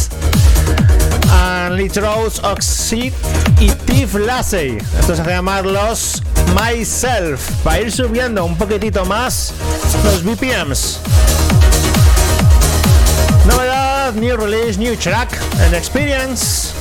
And 1.32 1.76
Litrose 1.76 2.40
Oxide 2.44 3.14
y 3.58 3.70
Tiff 3.70 4.14
Lassey. 4.14 4.78
Esto 5.00 5.16
se 5.16 5.24
llama 5.24 5.62
los 5.62 6.22
Myself. 6.54 7.50
Para 7.64 7.80
ir 7.80 7.90
subiendo 7.90 8.44
un 8.44 8.56
poquitito 8.56 9.04
más 9.04 9.52
los 10.04 10.22
BPMs. 10.22 11.00
New 14.19 14.36
release, 14.36 14.78
new 14.78 14.97
track 14.97 15.31
and 15.61 15.77
experience. 15.77 16.74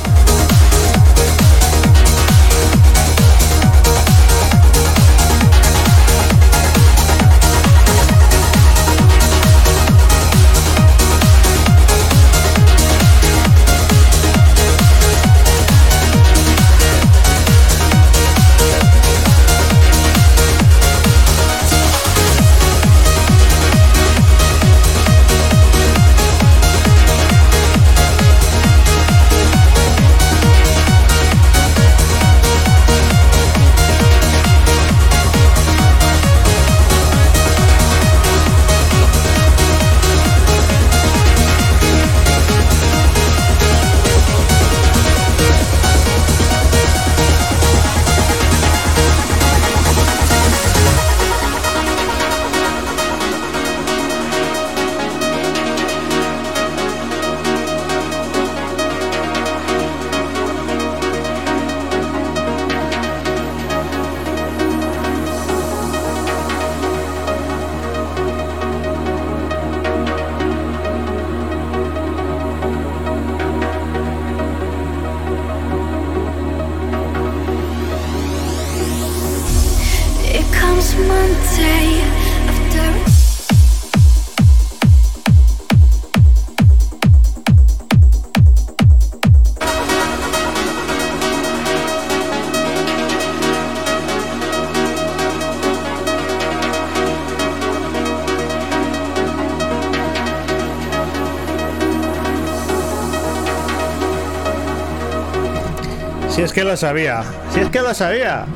Que 106.58 106.64
lo 106.64 106.76
sabía. 106.76 107.24
Si 107.54 107.60
es 107.60 107.70
que 107.70 107.82
lo 107.82 107.94
sabía. 107.94 108.48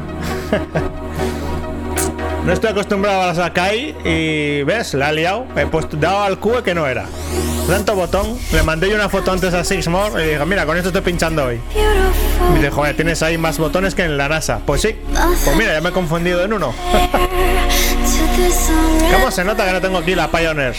no 2.43 2.51
estoy 2.51 2.71
acostumbrado 2.71 3.21
a 3.21 3.27
la 3.27 3.35
Sakai 3.35 3.95
y 4.03 4.63
ves, 4.63 4.95
la 4.95 5.09
ha 5.09 5.11
liado. 5.11 5.45
He 5.55 5.67
puesto, 5.67 5.97
dado 5.97 6.23
al 6.23 6.39
QE 6.39 6.63
que 6.63 6.73
no 6.73 6.87
era. 6.87 7.05
Tanto 7.67 7.93
botón. 7.93 8.39
Le 8.53 8.63
mandé 8.63 8.89
yo 8.89 8.95
una 8.95 9.07
foto 9.07 9.31
antes 9.31 9.53
a 9.53 9.63
Sixmore 9.63 10.25
y 10.25 10.29
digo, 10.29 10.47
mira, 10.47 10.65
con 10.65 10.77
esto 10.77 10.89
estoy 10.89 11.03
pinchando 11.03 11.45
hoy. 11.45 11.61
Y 12.55 12.59
dijo, 12.59 12.77
joder, 12.77 12.95
tienes 12.95 13.21
ahí 13.21 13.37
más 13.37 13.59
botones 13.59 13.93
que 13.93 14.03
en 14.03 14.17
la 14.17 14.27
NASA. 14.27 14.61
Pues 14.65 14.81
sí. 14.81 14.95
Pues 15.45 15.55
mira, 15.55 15.73
ya 15.73 15.81
me 15.81 15.89
he 15.89 15.93
confundido 15.93 16.43
en 16.43 16.53
uno. 16.53 16.73
¿Cómo 19.13 19.29
se 19.29 19.43
nota 19.43 19.63
que 19.63 19.73
no 19.73 19.81
tengo 19.81 19.99
aquí 19.99 20.15
la 20.15 20.31
Pioneer? 20.31 20.73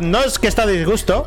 No 0.00 0.24
es 0.24 0.38
que 0.38 0.48
está 0.48 0.66
disgusto, 0.66 1.26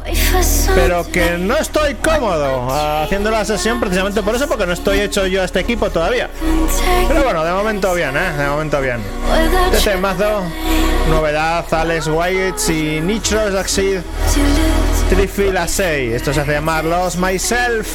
pero 0.74 1.06
que 1.10 1.38
no 1.38 1.56
estoy 1.58 1.96
cómodo 1.96 2.68
ah, 2.72 3.04
haciendo 3.04 3.30
la 3.30 3.46
sesión 3.46 3.80
precisamente 3.80 4.24
por 4.24 4.36
eso, 4.36 4.48
porque 4.48 4.66
no 4.66 4.74
estoy 4.74 5.00
hecho 5.00 5.28
yo 5.28 5.42
a 5.42 5.46
este 5.46 5.60
equipo 5.60 5.90
todavía. 5.90 6.30
Pero 7.08 7.24
bueno, 7.24 7.44
de 7.44 7.52
momento 7.52 7.94
bien, 7.94 8.16
¿eh? 8.18 8.32
De 8.38 8.48
momento 8.48 8.82
bien. 8.82 9.00
Este 9.72 9.92
temazo, 9.92 10.44
novedad, 11.10 11.66
Alex 11.72 12.08
Wyatt 12.08 12.70
y 12.70 13.00
Nitro 13.02 13.52
Succeed 13.52 14.02
Trifil 15.10 15.58
a 15.58 15.68
6. 15.68 16.14
Esto 16.14 16.34
se 16.34 16.42
hace 16.42 16.54
llamar 16.54 16.84
Los 16.86 17.18
Myself. 17.18 17.88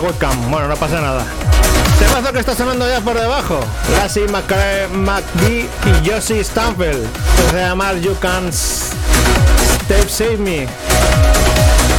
La 0.00 0.06
webcam. 0.06 0.50
Bueno, 0.50 0.68
no 0.68 0.76
pasa 0.76 1.00
nada. 1.00 1.24
Que 2.32 2.38
está 2.40 2.54
sonando 2.54 2.88
ya 2.88 3.00
por 3.00 3.18
debajo. 3.18 3.58
Lassie 3.96 4.26
McGee 4.28 5.66
y 5.86 6.08
Josie 6.08 6.42
Stanfield. 6.44 7.06
Se 7.50 7.56
llama 7.58 7.92
You 7.94 8.14
Can 8.20 8.52
Step 8.52 10.08
Save 10.08 10.36
Me. 10.36 10.66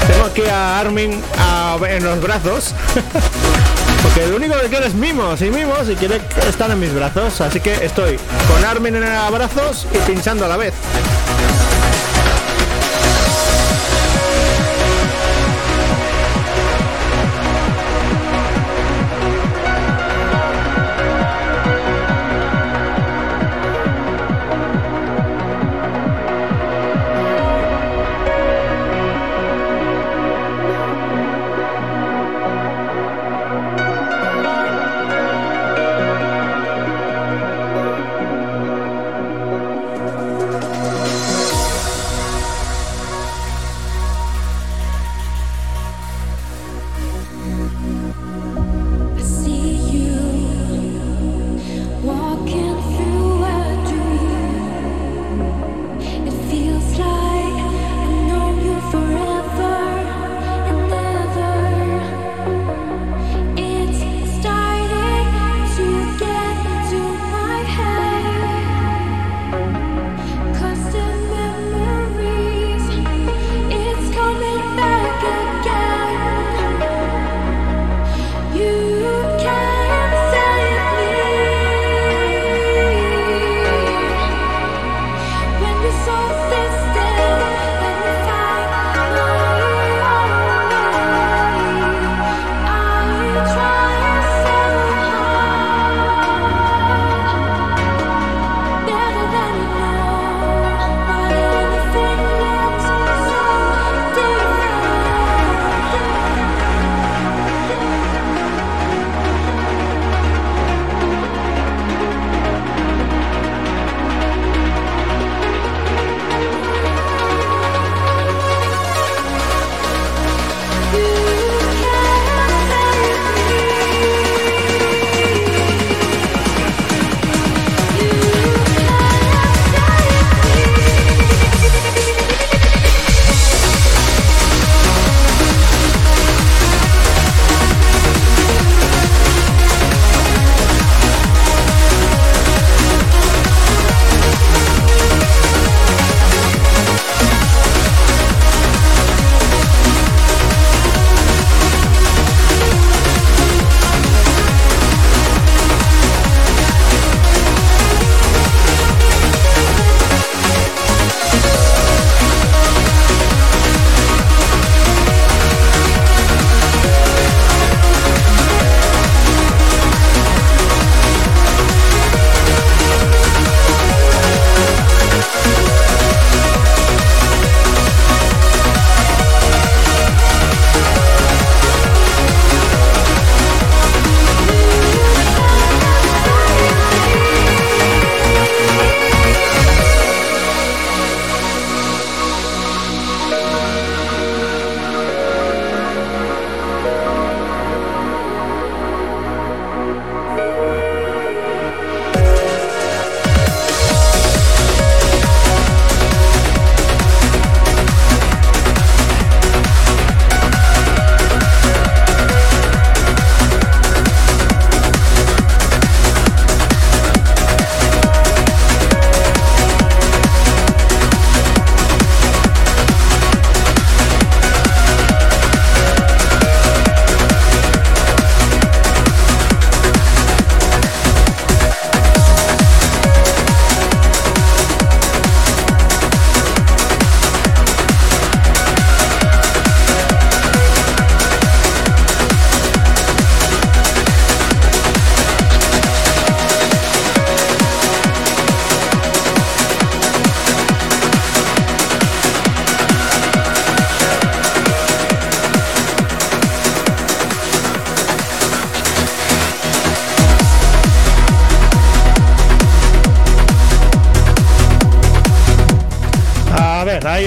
Tengo 0.08 0.26
aquí 0.26 0.44
a 0.50 0.80
Armin 0.80 1.22
a- 1.38 1.78
en 1.90 2.04
los 2.04 2.22
brazos. 2.22 2.74
Porque 4.04 4.28
lo 4.28 4.38
único 4.38 4.58
que 4.60 4.68
quiere 4.68 4.88
es 4.88 4.94
mimos 4.94 5.42
y 5.42 5.50
mimos 5.50 5.90
y 5.90 5.96
quiere 5.96 6.22
estar 6.48 6.70
en 6.72 6.80
mis 6.80 6.94
brazos. 6.94 7.42
Así 7.42 7.60
que 7.60 7.74
estoy 7.86 8.18
con 8.48 8.64
Armin 8.64 8.96
en 8.96 9.02
los 9.14 9.32
brazos 9.32 9.88
y 9.94 9.98
pinchando 10.10 10.46
a 10.46 10.48
la 10.48 10.58
vez. 10.58 10.74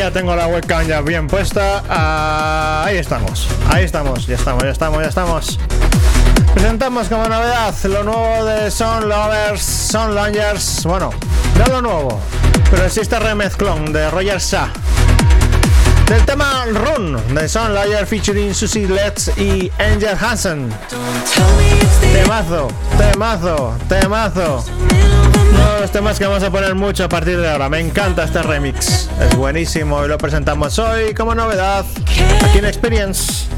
Ya 0.03 0.11
tengo 0.11 0.35
la 0.35 0.49
webcam 0.49 0.85
ya 0.85 1.01
bien 1.01 1.29
puesta. 1.29 1.85
Ah, 1.89 2.83
ahí 2.85 2.97
estamos, 2.97 3.47
ahí 3.71 3.85
estamos, 3.85 4.27
ya 4.27 4.35
estamos, 4.35 4.65
ya 4.65 4.71
estamos, 4.71 5.01
ya 5.01 5.09
estamos. 5.09 5.59
Presentamos 6.55 7.09
como 7.09 7.29
novedad 7.29 7.73
lo 7.85 8.03
nuevo 8.03 8.45
de 8.45 8.69
Son 8.73 9.09
Lovers, 9.09 9.63
Son 9.63 10.13
Longers. 10.13 10.83
Bueno, 10.83 11.11
no 11.57 11.67
lo 11.67 11.83
nuevo, 11.83 12.21
pero 12.69 12.85
existe 12.85 13.17
remezclón 13.21 13.93
de 13.93 14.11
Roger 14.11 14.41
Shah. 14.41 14.73
del 16.09 16.25
tema 16.25 16.65
Run 16.67 17.17
de 17.33 17.49
Son 17.49 17.73
Lawyer 17.73 18.05
featuring 18.05 18.53
Susie 18.53 18.89
Letts 18.89 19.31
y 19.39 19.71
Angel 19.79 20.17
Hansen. 20.21 20.69
Temazo, 22.13 22.67
temazo, 22.99 23.77
temazo. 23.89 24.65
Los 25.81 25.91
temas 25.91 26.19
que 26.19 26.27
vamos 26.27 26.43
a 26.43 26.51
poner 26.51 26.75
mucho 26.75 27.05
a 27.05 27.09
partir 27.09 27.39
de 27.39 27.51
ahora. 27.51 27.69
Me 27.69 27.81
encanta 27.81 28.25
este 28.25 28.43
remix. 28.43 29.09
Es 29.21 29.37
buenísimo 29.37 30.05
y 30.05 30.09
lo 30.09 30.19
presentamos 30.19 30.79
hoy 30.79 31.13
como 31.15 31.35
novedad 31.35 31.85
aquí 32.45 32.59
en 32.59 32.67
Experience. 32.67 33.52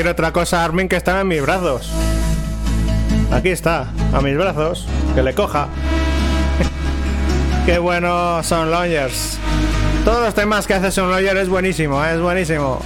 Quiero 0.00 0.12
otra 0.12 0.32
cosa, 0.32 0.64
Armin, 0.64 0.88
que 0.88 0.96
están 0.96 1.18
en 1.18 1.28
mis 1.28 1.42
brazos. 1.42 1.90
Aquí 3.30 3.50
está, 3.50 3.88
a 4.14 4.22
mis 4.22 4.34
brazos. 4.34 4.86
Que 5.14 5.22
le 5.22 5.34
coja. 5.34 5.68
Qué 7.66 7.78
bueno 7.78 8.42
son 8.42 8.70
Lawyers. 8.70 9.36
Todos 10.06 10.24
los 10.24 10.32
temas 10.34 10.66
que 10.66 10.72
hace 10.72 10.90
Son 10.90 11.10
Lawyer 11.10 11.36
es 11.36 11.50
buenísimo, 11.50 12.02
es 12.02 12.18
buenísimo. 12.18 12.80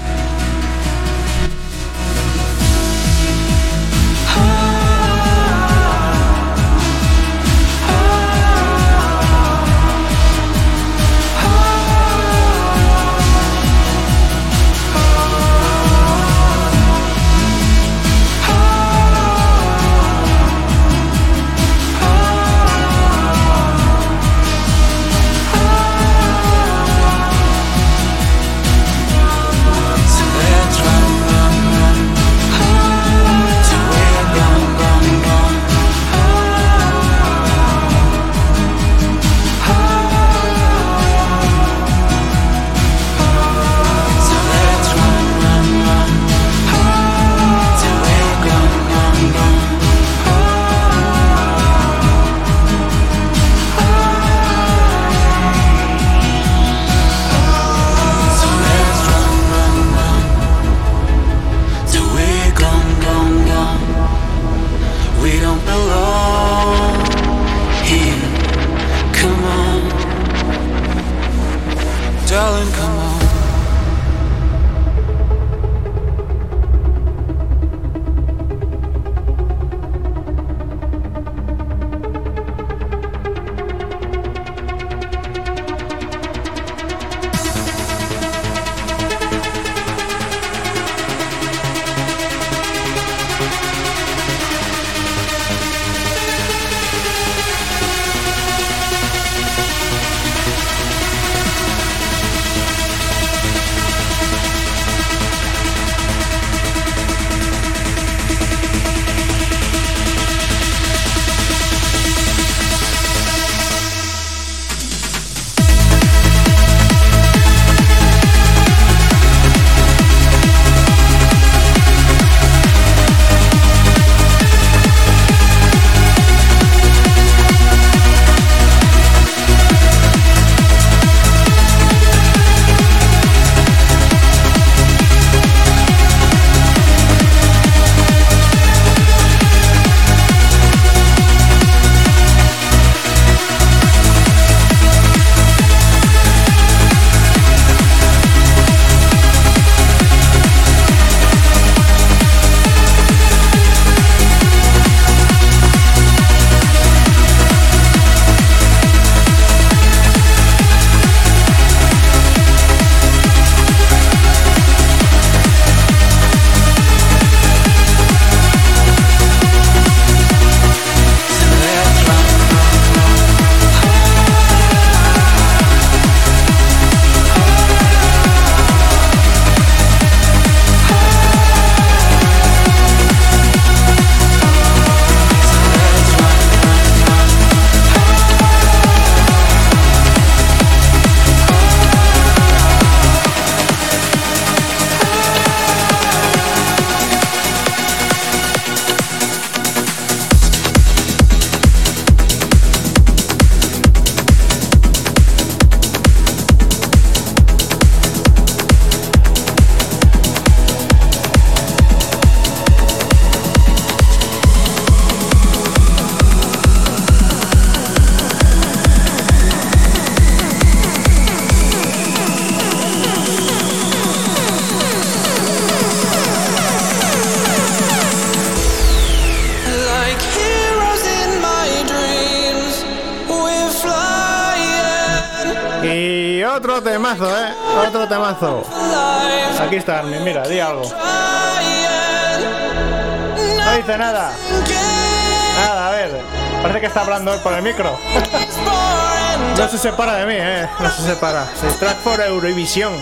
Se 251.04 251.10
separa. 251.10 251.46
Se 251.60 251.66
track 251.78 251.98
for 251.98 252.20
Eurovisión. 252.20 252.92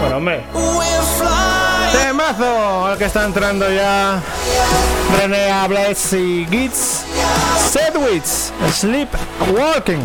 Bueno, 0.00 0.16
hombre. 0.16 0.42
Temazo, 1.92 2.92
el 2.92 2.98
que 2.98 3.04
está 3.04 3.24
entrando 3.24 3.70
ya. 3.70 4.20
René 5.18 5.50
Ables 5.50 6.12
y 6.14 6.46
Gits. 6.50 7.02
Sedwitz, 7.70 8.52
Sleep 8.72 9.08
Walking. 9.52 10.00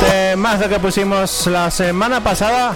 Temazo 0.00 0.68
que 0.68 0.78
pusimos 0.80 1.46
la 1.46 1.70
semana 1.70 2.22
pasada. 2.22 2.74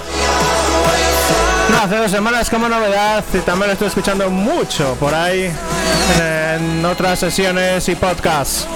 No, 1.70 1.82
hace 1.82 1.96
dos 1.96 2.10
semanas 2.10 2.48
como 2.48 2.68
novedad 2.68 3.24
y 3.34 3.38
también 3.38 3.68
lo 3.68 3.72
estoy 3.72 3.88
escuchando 3.88 4.30
mucho 4.30 4.96
por 5.00 5.14
ahí 5.14 5.52
en 6.20 6.84
otras 6.84 7.18
sesiones 7.18 7.88
y 7.88 7.96
podcasts. 7.96 8.66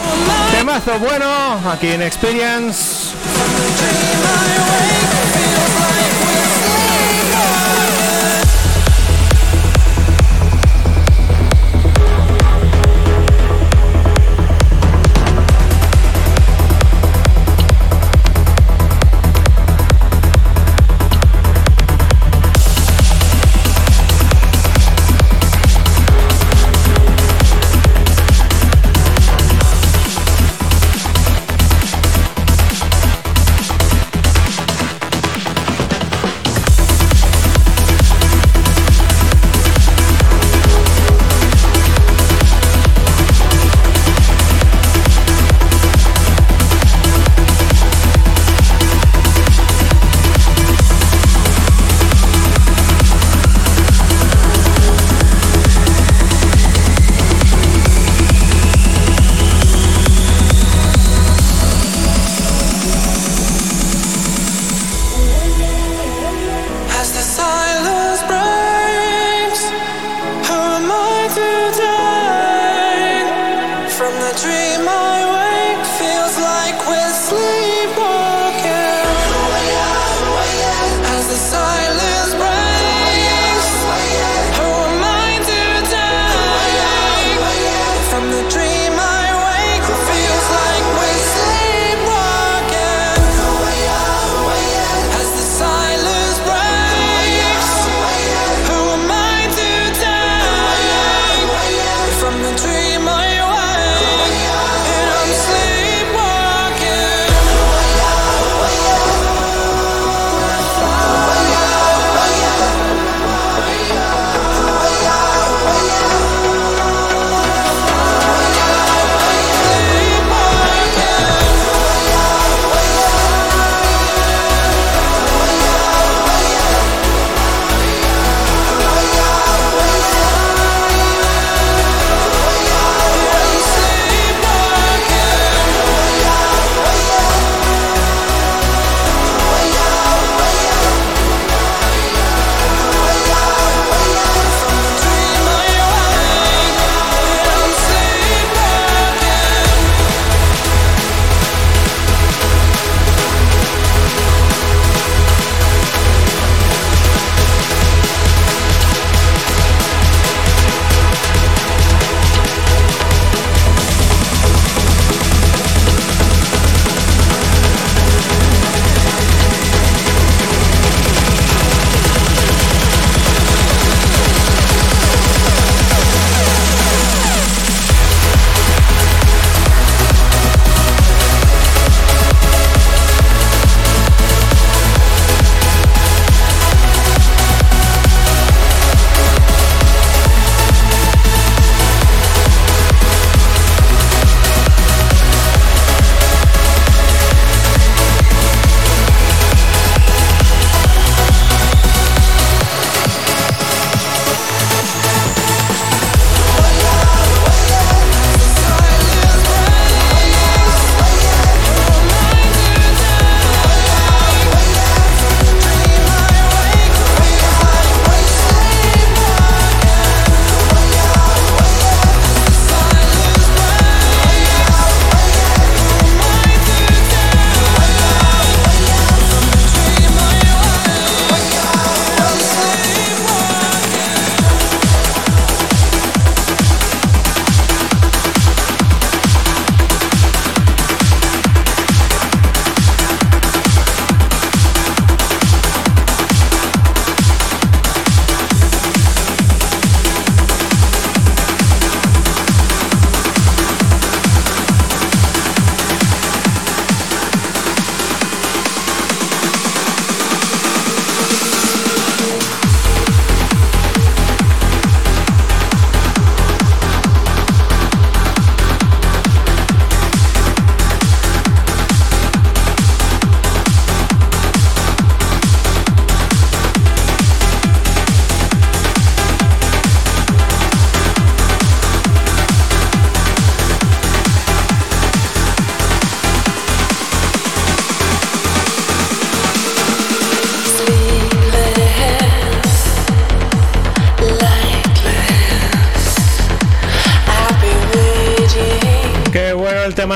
Temazo 0.50 0.98
bueno 0.98 1.26
aquí 1.70 1.92
en 1.92 2.02
Experience. 2.02 3.01
El 3.24 3.74
tema 3.76 5.01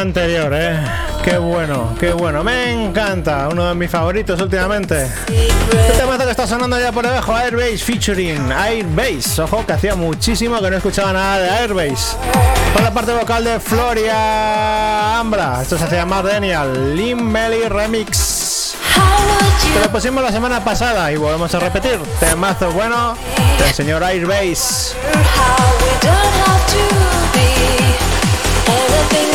anterior, 0.07 0.53
¿eh? 0.55 0.79
Qué 1.25 1.37
bueno, 1.39 1.95
qué 1.99 2.13
bueno. 2.13 2.45
Me 2.45 2.71
encanta. 2.71 3.49
Uno 3.51 3.69
de 3.69 3.75
mis 3.75 3.91
favoritos 3.91 4.41
últimamente. 4.41 5.11
Este 5.27 5.93
tema 5.99 6.17
está 6.31 6.47
sonando 6.47 6.79
ya 6.79 6.93
por 6.93 7.05
debajo, 7.05 7.35
Airbase 7.35 7.79
featuring 7.79 8.53
Airbase. 8.53 9.43
Ojo, 9.43 9.67
que 9.67 9.73
hacía 9.73 9.97
muchísimo 9.97 10.61
que 10.61 10.71
no 10.71 10.77
escuchaba 10.77 11.13
nada 11.13 11.39
de 11.41 11.51
Airbase. 11.51 12.17
Con 12.73 12.85
la 12.85 12.93
parte 12.93 13.13
vocal 13.13 13.43
de 13.43 13.59
Floria 13.59 15.19
Ambra. 15.19 15.63
Esto 15.63 15.77
se 15.77 15.91
llama 15.91 16.23
Daniel. 16.23 16.95
Lim 16.95 17.35
Remix. 17.35 18.77
Lo 19.83 19.91
pusimos 19.91 20.23
la 20.23 20.31
semana 20.31 20.63
pasada 20.63 21.11
y 21.11 21.17
volvemos 21.17 21.53
a 21.55 21.59
repetir. 21.59 21.99
Temazo 22.21 22.71
bueno 22.71 23.17
del 23.59 23.75
señor 23.75 24.05
Airbase. 24.05 24.95
Me 29.05 29.27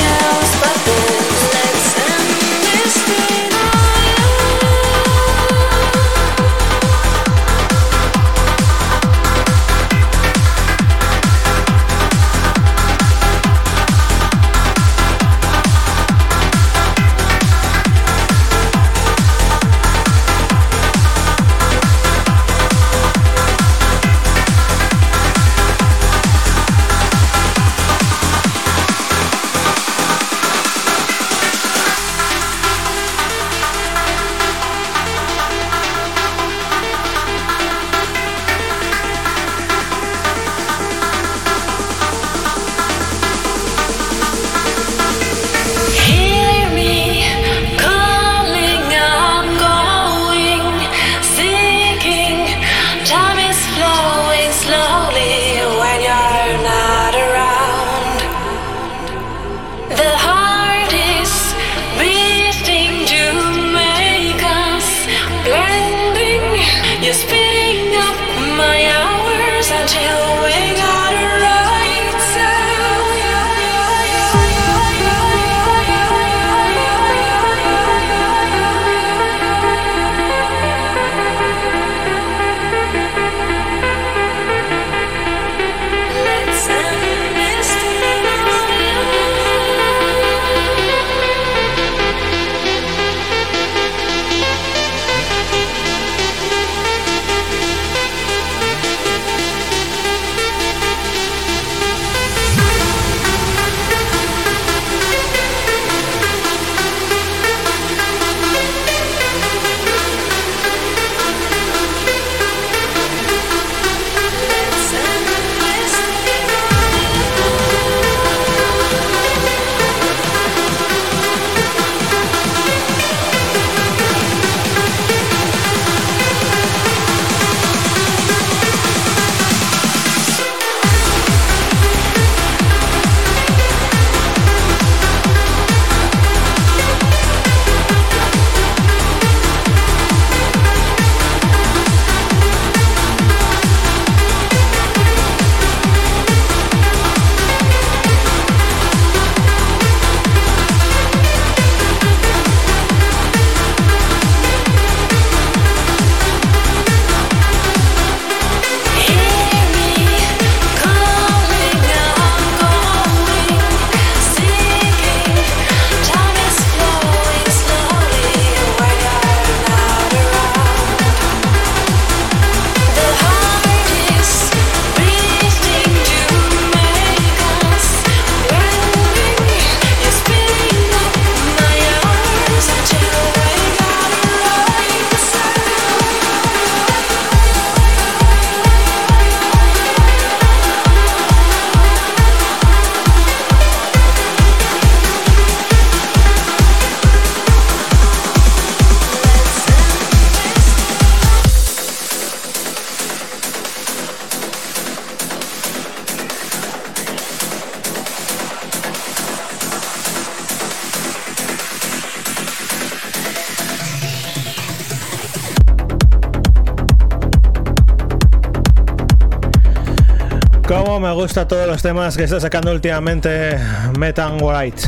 gusta 221.31 221.47
todos 221.47 221.65
los 221.65 221.81
temas 221.81 222.17
que 222.17 222.25
está 222.25 222.41
sacando 222.41 222.73
últimamente 222.73 223.57
Metan 223.97 224.37
White. 224.41 224.81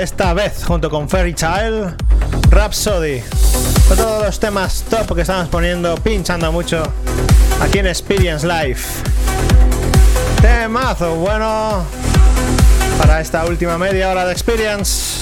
Esta 0.00 0.32
vez 0.34 0.62
junto 0.64 0.88
con 0.88 1.08
Fairy 1.08 1.34
Child, 1.34 1.96
Rhapsody. 2.50 3.20
Todos 3.88 4.24
los 4.24 4.38
temas 4.38 4.84
top 4.88 5.16
que 5.16 5.22
estamos 5.22 5.48
poniendo, 5.48 5.96
pinchando 5.96 6.52
mucho 6.52 6.80
aquí 7.60 7.78
en 7.78 7.88
Experience 7.88 8.46
Life. 8.46 9.02
Temazo 10.40 11.16
bueno 11.16 11.84
para 12.96 13.20
esta 13.20 13.46
última 13.46 13.76
media 13.76 14.10
hora 14.10 14.24
de 14.24 14.30
Experience. 14.30 15.13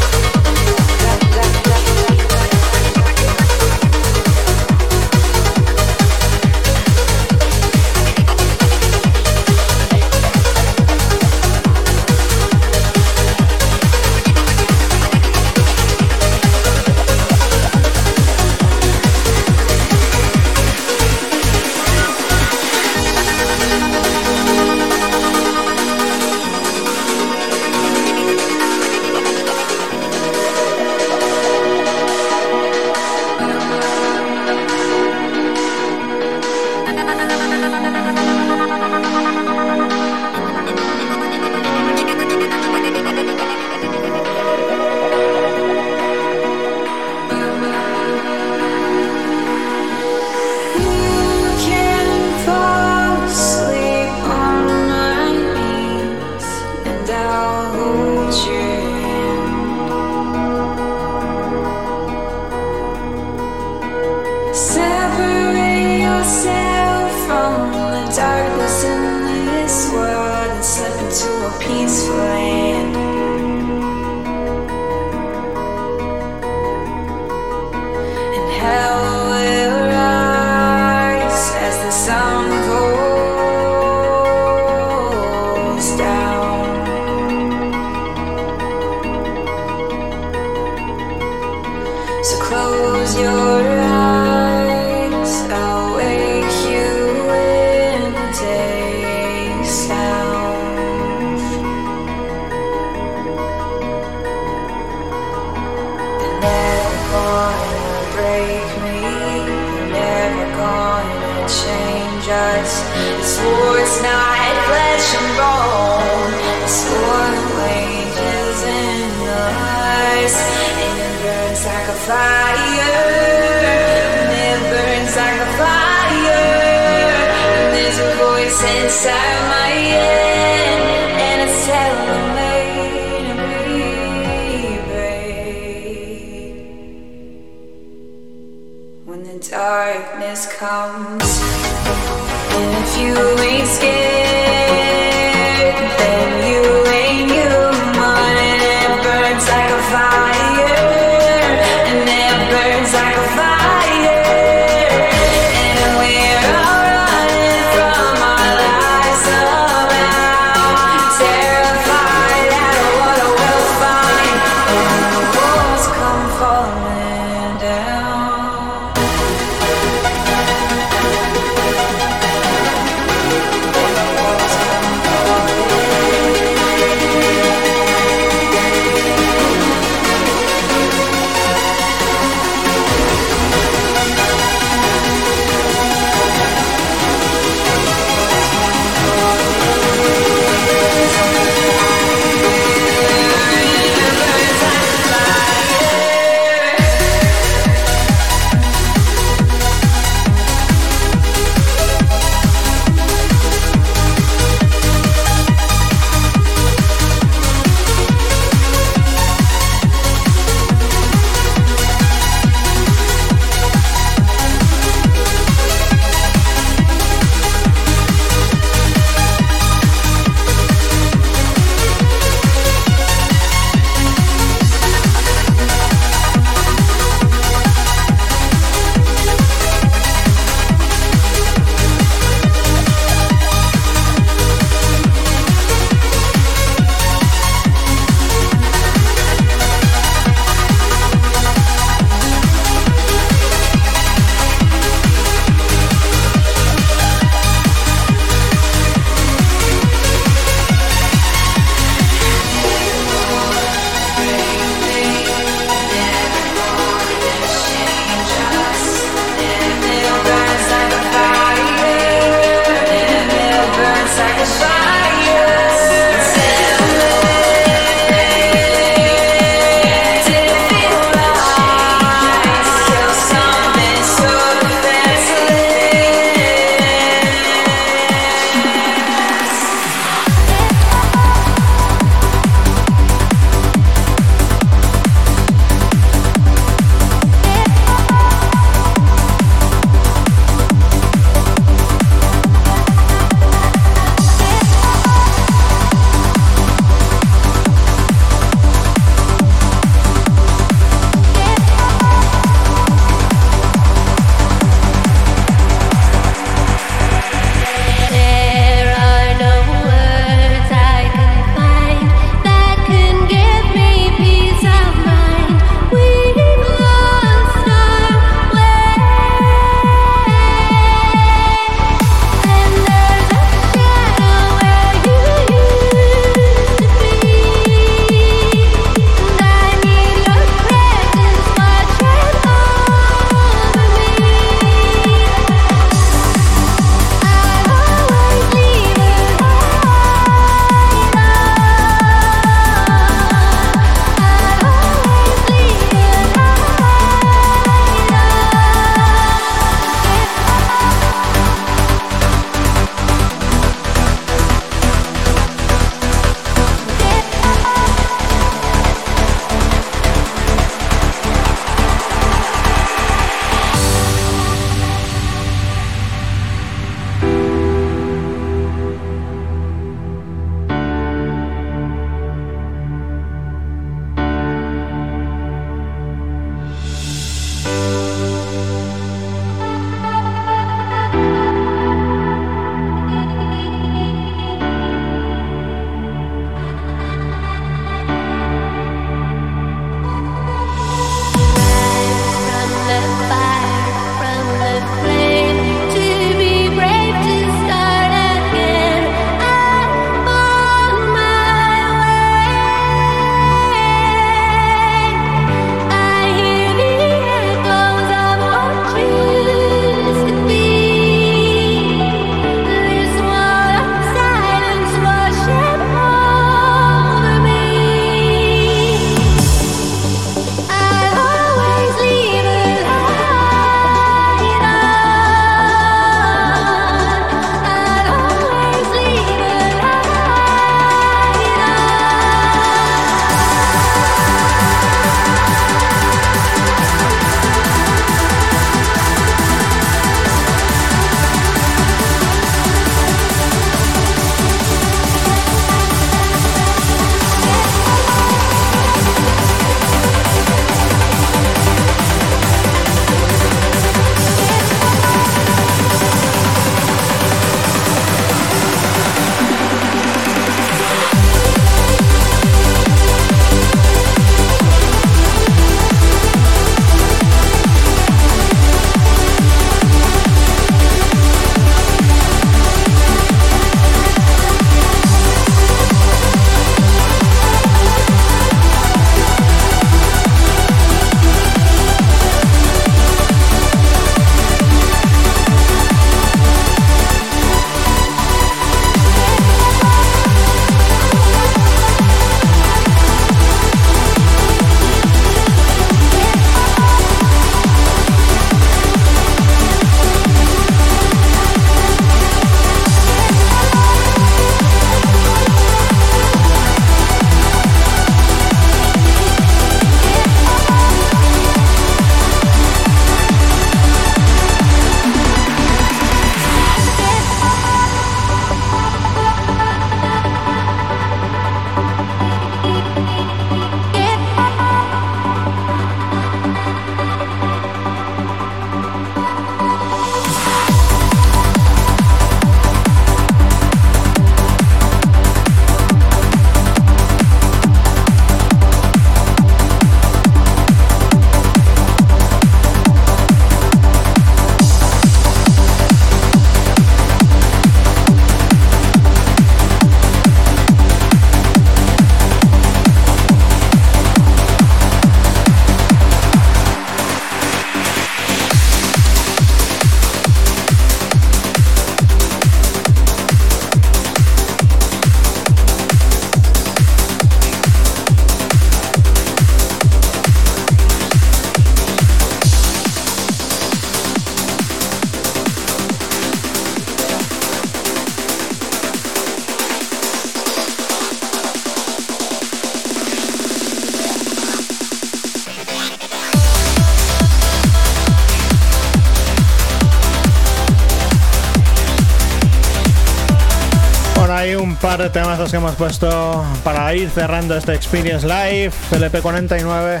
Temazos 595.22 595.50
que 595.50 595.56
hemos 595.56 595.74
puesto 595.74 596.44
para 596.62 596.94
ir 596.94 597.10
cerrando 597.10 597.56
este 597.56 597.74
Experience 597.74 598.24
Live, 598.24 598.70
LP49. 598.92 600.00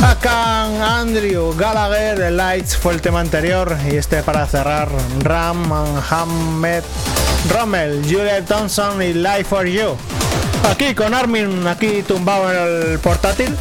Acá 0.00 1.00
Andrew 1.00 1.52
Gallagher, 1.56 2.16
The 2.16 2.30
Lights 2.30 2.76
fue 2.76 2.94
el 2.94 3.00
tema 3.02 3.18
anterior 3.18 3.76
y 3.90 3.96
este 3.96 4.22
para 4.22 4.46
cerrar 4.46 4.88
Ram, 5.24 5.72
Hamed, 6.08 6.84
Rommel, 7.50 8.02
Juliet 8.04 8.44
Thompson 8.46 9.02
y 9.02 9.12
Life 9.12 9.46
for 9.46 9.66
You. 9.66 9.96
Aquí 10.70 10.94
con 10.94 11.12
Armin, 11.12 11.66
aquí 11.66 12.04
tumbado 12.04 12.52
en 12.52 12.92
el 12.92 12.98
portátil. 13.00 13.56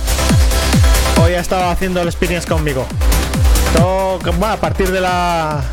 Hoy 1.24 1.34
ha 1.34 1.40
estado 1.40 1.72
haciendo 1.72 2.04
el 2.04 2.08
experience 2.08 2.48
conmigo. 2.48 2.86
Bueno, 4.24 4.46
a 4.54 4.58
partir 4.58 4.92
de 4.92 5.02
la 5.02 5.64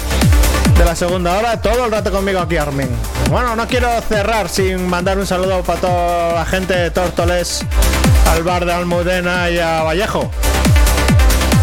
de 0.79 0.85
la 0.87 0.97
segunda 0.97 1.37
hora, 1.37 1.61
todo 1.61 1.85
el 1.85 1.93
rato 1.93 2.11
conmigo 2.11 2.41
aquí 2.41 2.57
Armin. 2.57 2.89
Bueno, 3.33 3.57
no 3.57 3.67
quiero 3.67 3.89
cerrar 4.03 4.51
sin 4.51 4.87
mandar 4.91 5.17
un 5.17 5.27
saludo 5.27 5.63
para 5.63 5.81
toda 5.81 6.35
la 6.35 6.45
gente 6.45 6.75
de 6.75 6.91
Tórtoles, 6.91 7.65
al 8.31 8.43
bar 8.43 8.67
de 8.67 8.75
Almudena 8.75 9.49
y 9.49 9.59
a 9.59 9.83
Vallejo. 9.83 10.31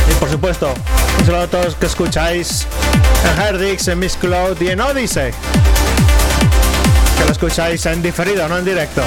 Y 0.09 0.13
por 0.15 0.31
supuesto, 0.31 0.73
un 1.19 1.25
saludo 1.27 1.43
a 1.43 1.47
todos 1.47 1.75
que 1.75 1.85
escucháis 1.85 2.65
en 3.23 3.39
Herdix, 3.43 3.87
en 3.87 3.99
Miss 3.99 4.17
Cloud 4.19 4.59
y 4.59 4.69
en 4.69 4.81
Odyssey. 4.81 5.31
Que 7.19 7.25
lo 7.25 7.31
escucháis 7.31 7.85
en 7.85 8.01
diferido, 8.01 8.49
no 8.49 8.57
en 8.57 8.65
directo. 8.65 9.03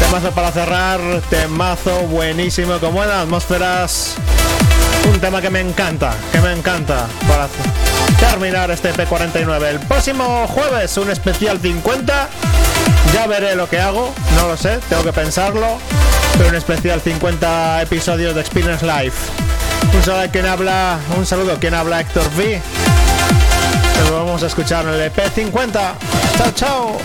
Temazo 0.00 0.32
para 0.32 0.50
cerrar, 0.50 1.00
temazo 1.30 1.96
buenísimo, 2.08 2.78
con 2.80 2.92
buenas 2.92 3.18
atmósferas. 3.18 4.16
Un 5.08 5.20
tema 5.20 5.40
que 5.40 5.50
me 5.50 5.60
encanta, 5.60 6.14
que 6.30 6.40
me 6.40 6.52
encanta 6.52 7.06
para 7.28 7.48
terminar 8.30 8.70
este 8.70 8.92
P49. 8.92 9.64
El 9.64 9.80
próximo 9.80 10.46
jueves 10.48 10.96
un 10.96 11.10
especial 11.10 11.58
50. 11.60 12.28
Ya 13.12 13.26
veré 13.26 13.54
lo 13.56 13.68
que 13.68 13.78
hago, 13.78 14.12
no 14.36 14.48
lo 14.48 14.56
sé, 14.56 14.78
tengo 14.88 15.02
que 15.02 15.12
pensarlo. 15.12 15.78
Pero 16.36 16.48
un 16.48 16.54
especial 16.54 17.00
50 17.00 17.82
episodios 17.82 18.34
de 18.34 18.40
Experience 18.40 18.84
Live. 18.84 19.12
Un 19.94 20.02
saludo 20.02 20.22
a 20.22 20.28
quien 20.28 20.46
habla, 20.46 20.98
un 21.16 21.26
saludo 21.26 21.52
a 21.52 21.58
quien 21.58 21.74
habla 21.74 22.00
Héctor 22.00 22.24
V. 22.36 22.60
Nos 24.00 24.10
vamos 24.10 24.42
a 24.42 24.46
escuchar 24.46 24.84
en 24.86 24.94
el 24.94 25.12
EP50. 25.12 25.72
Chao, 26.38 26.52
chao. 26.54 26.98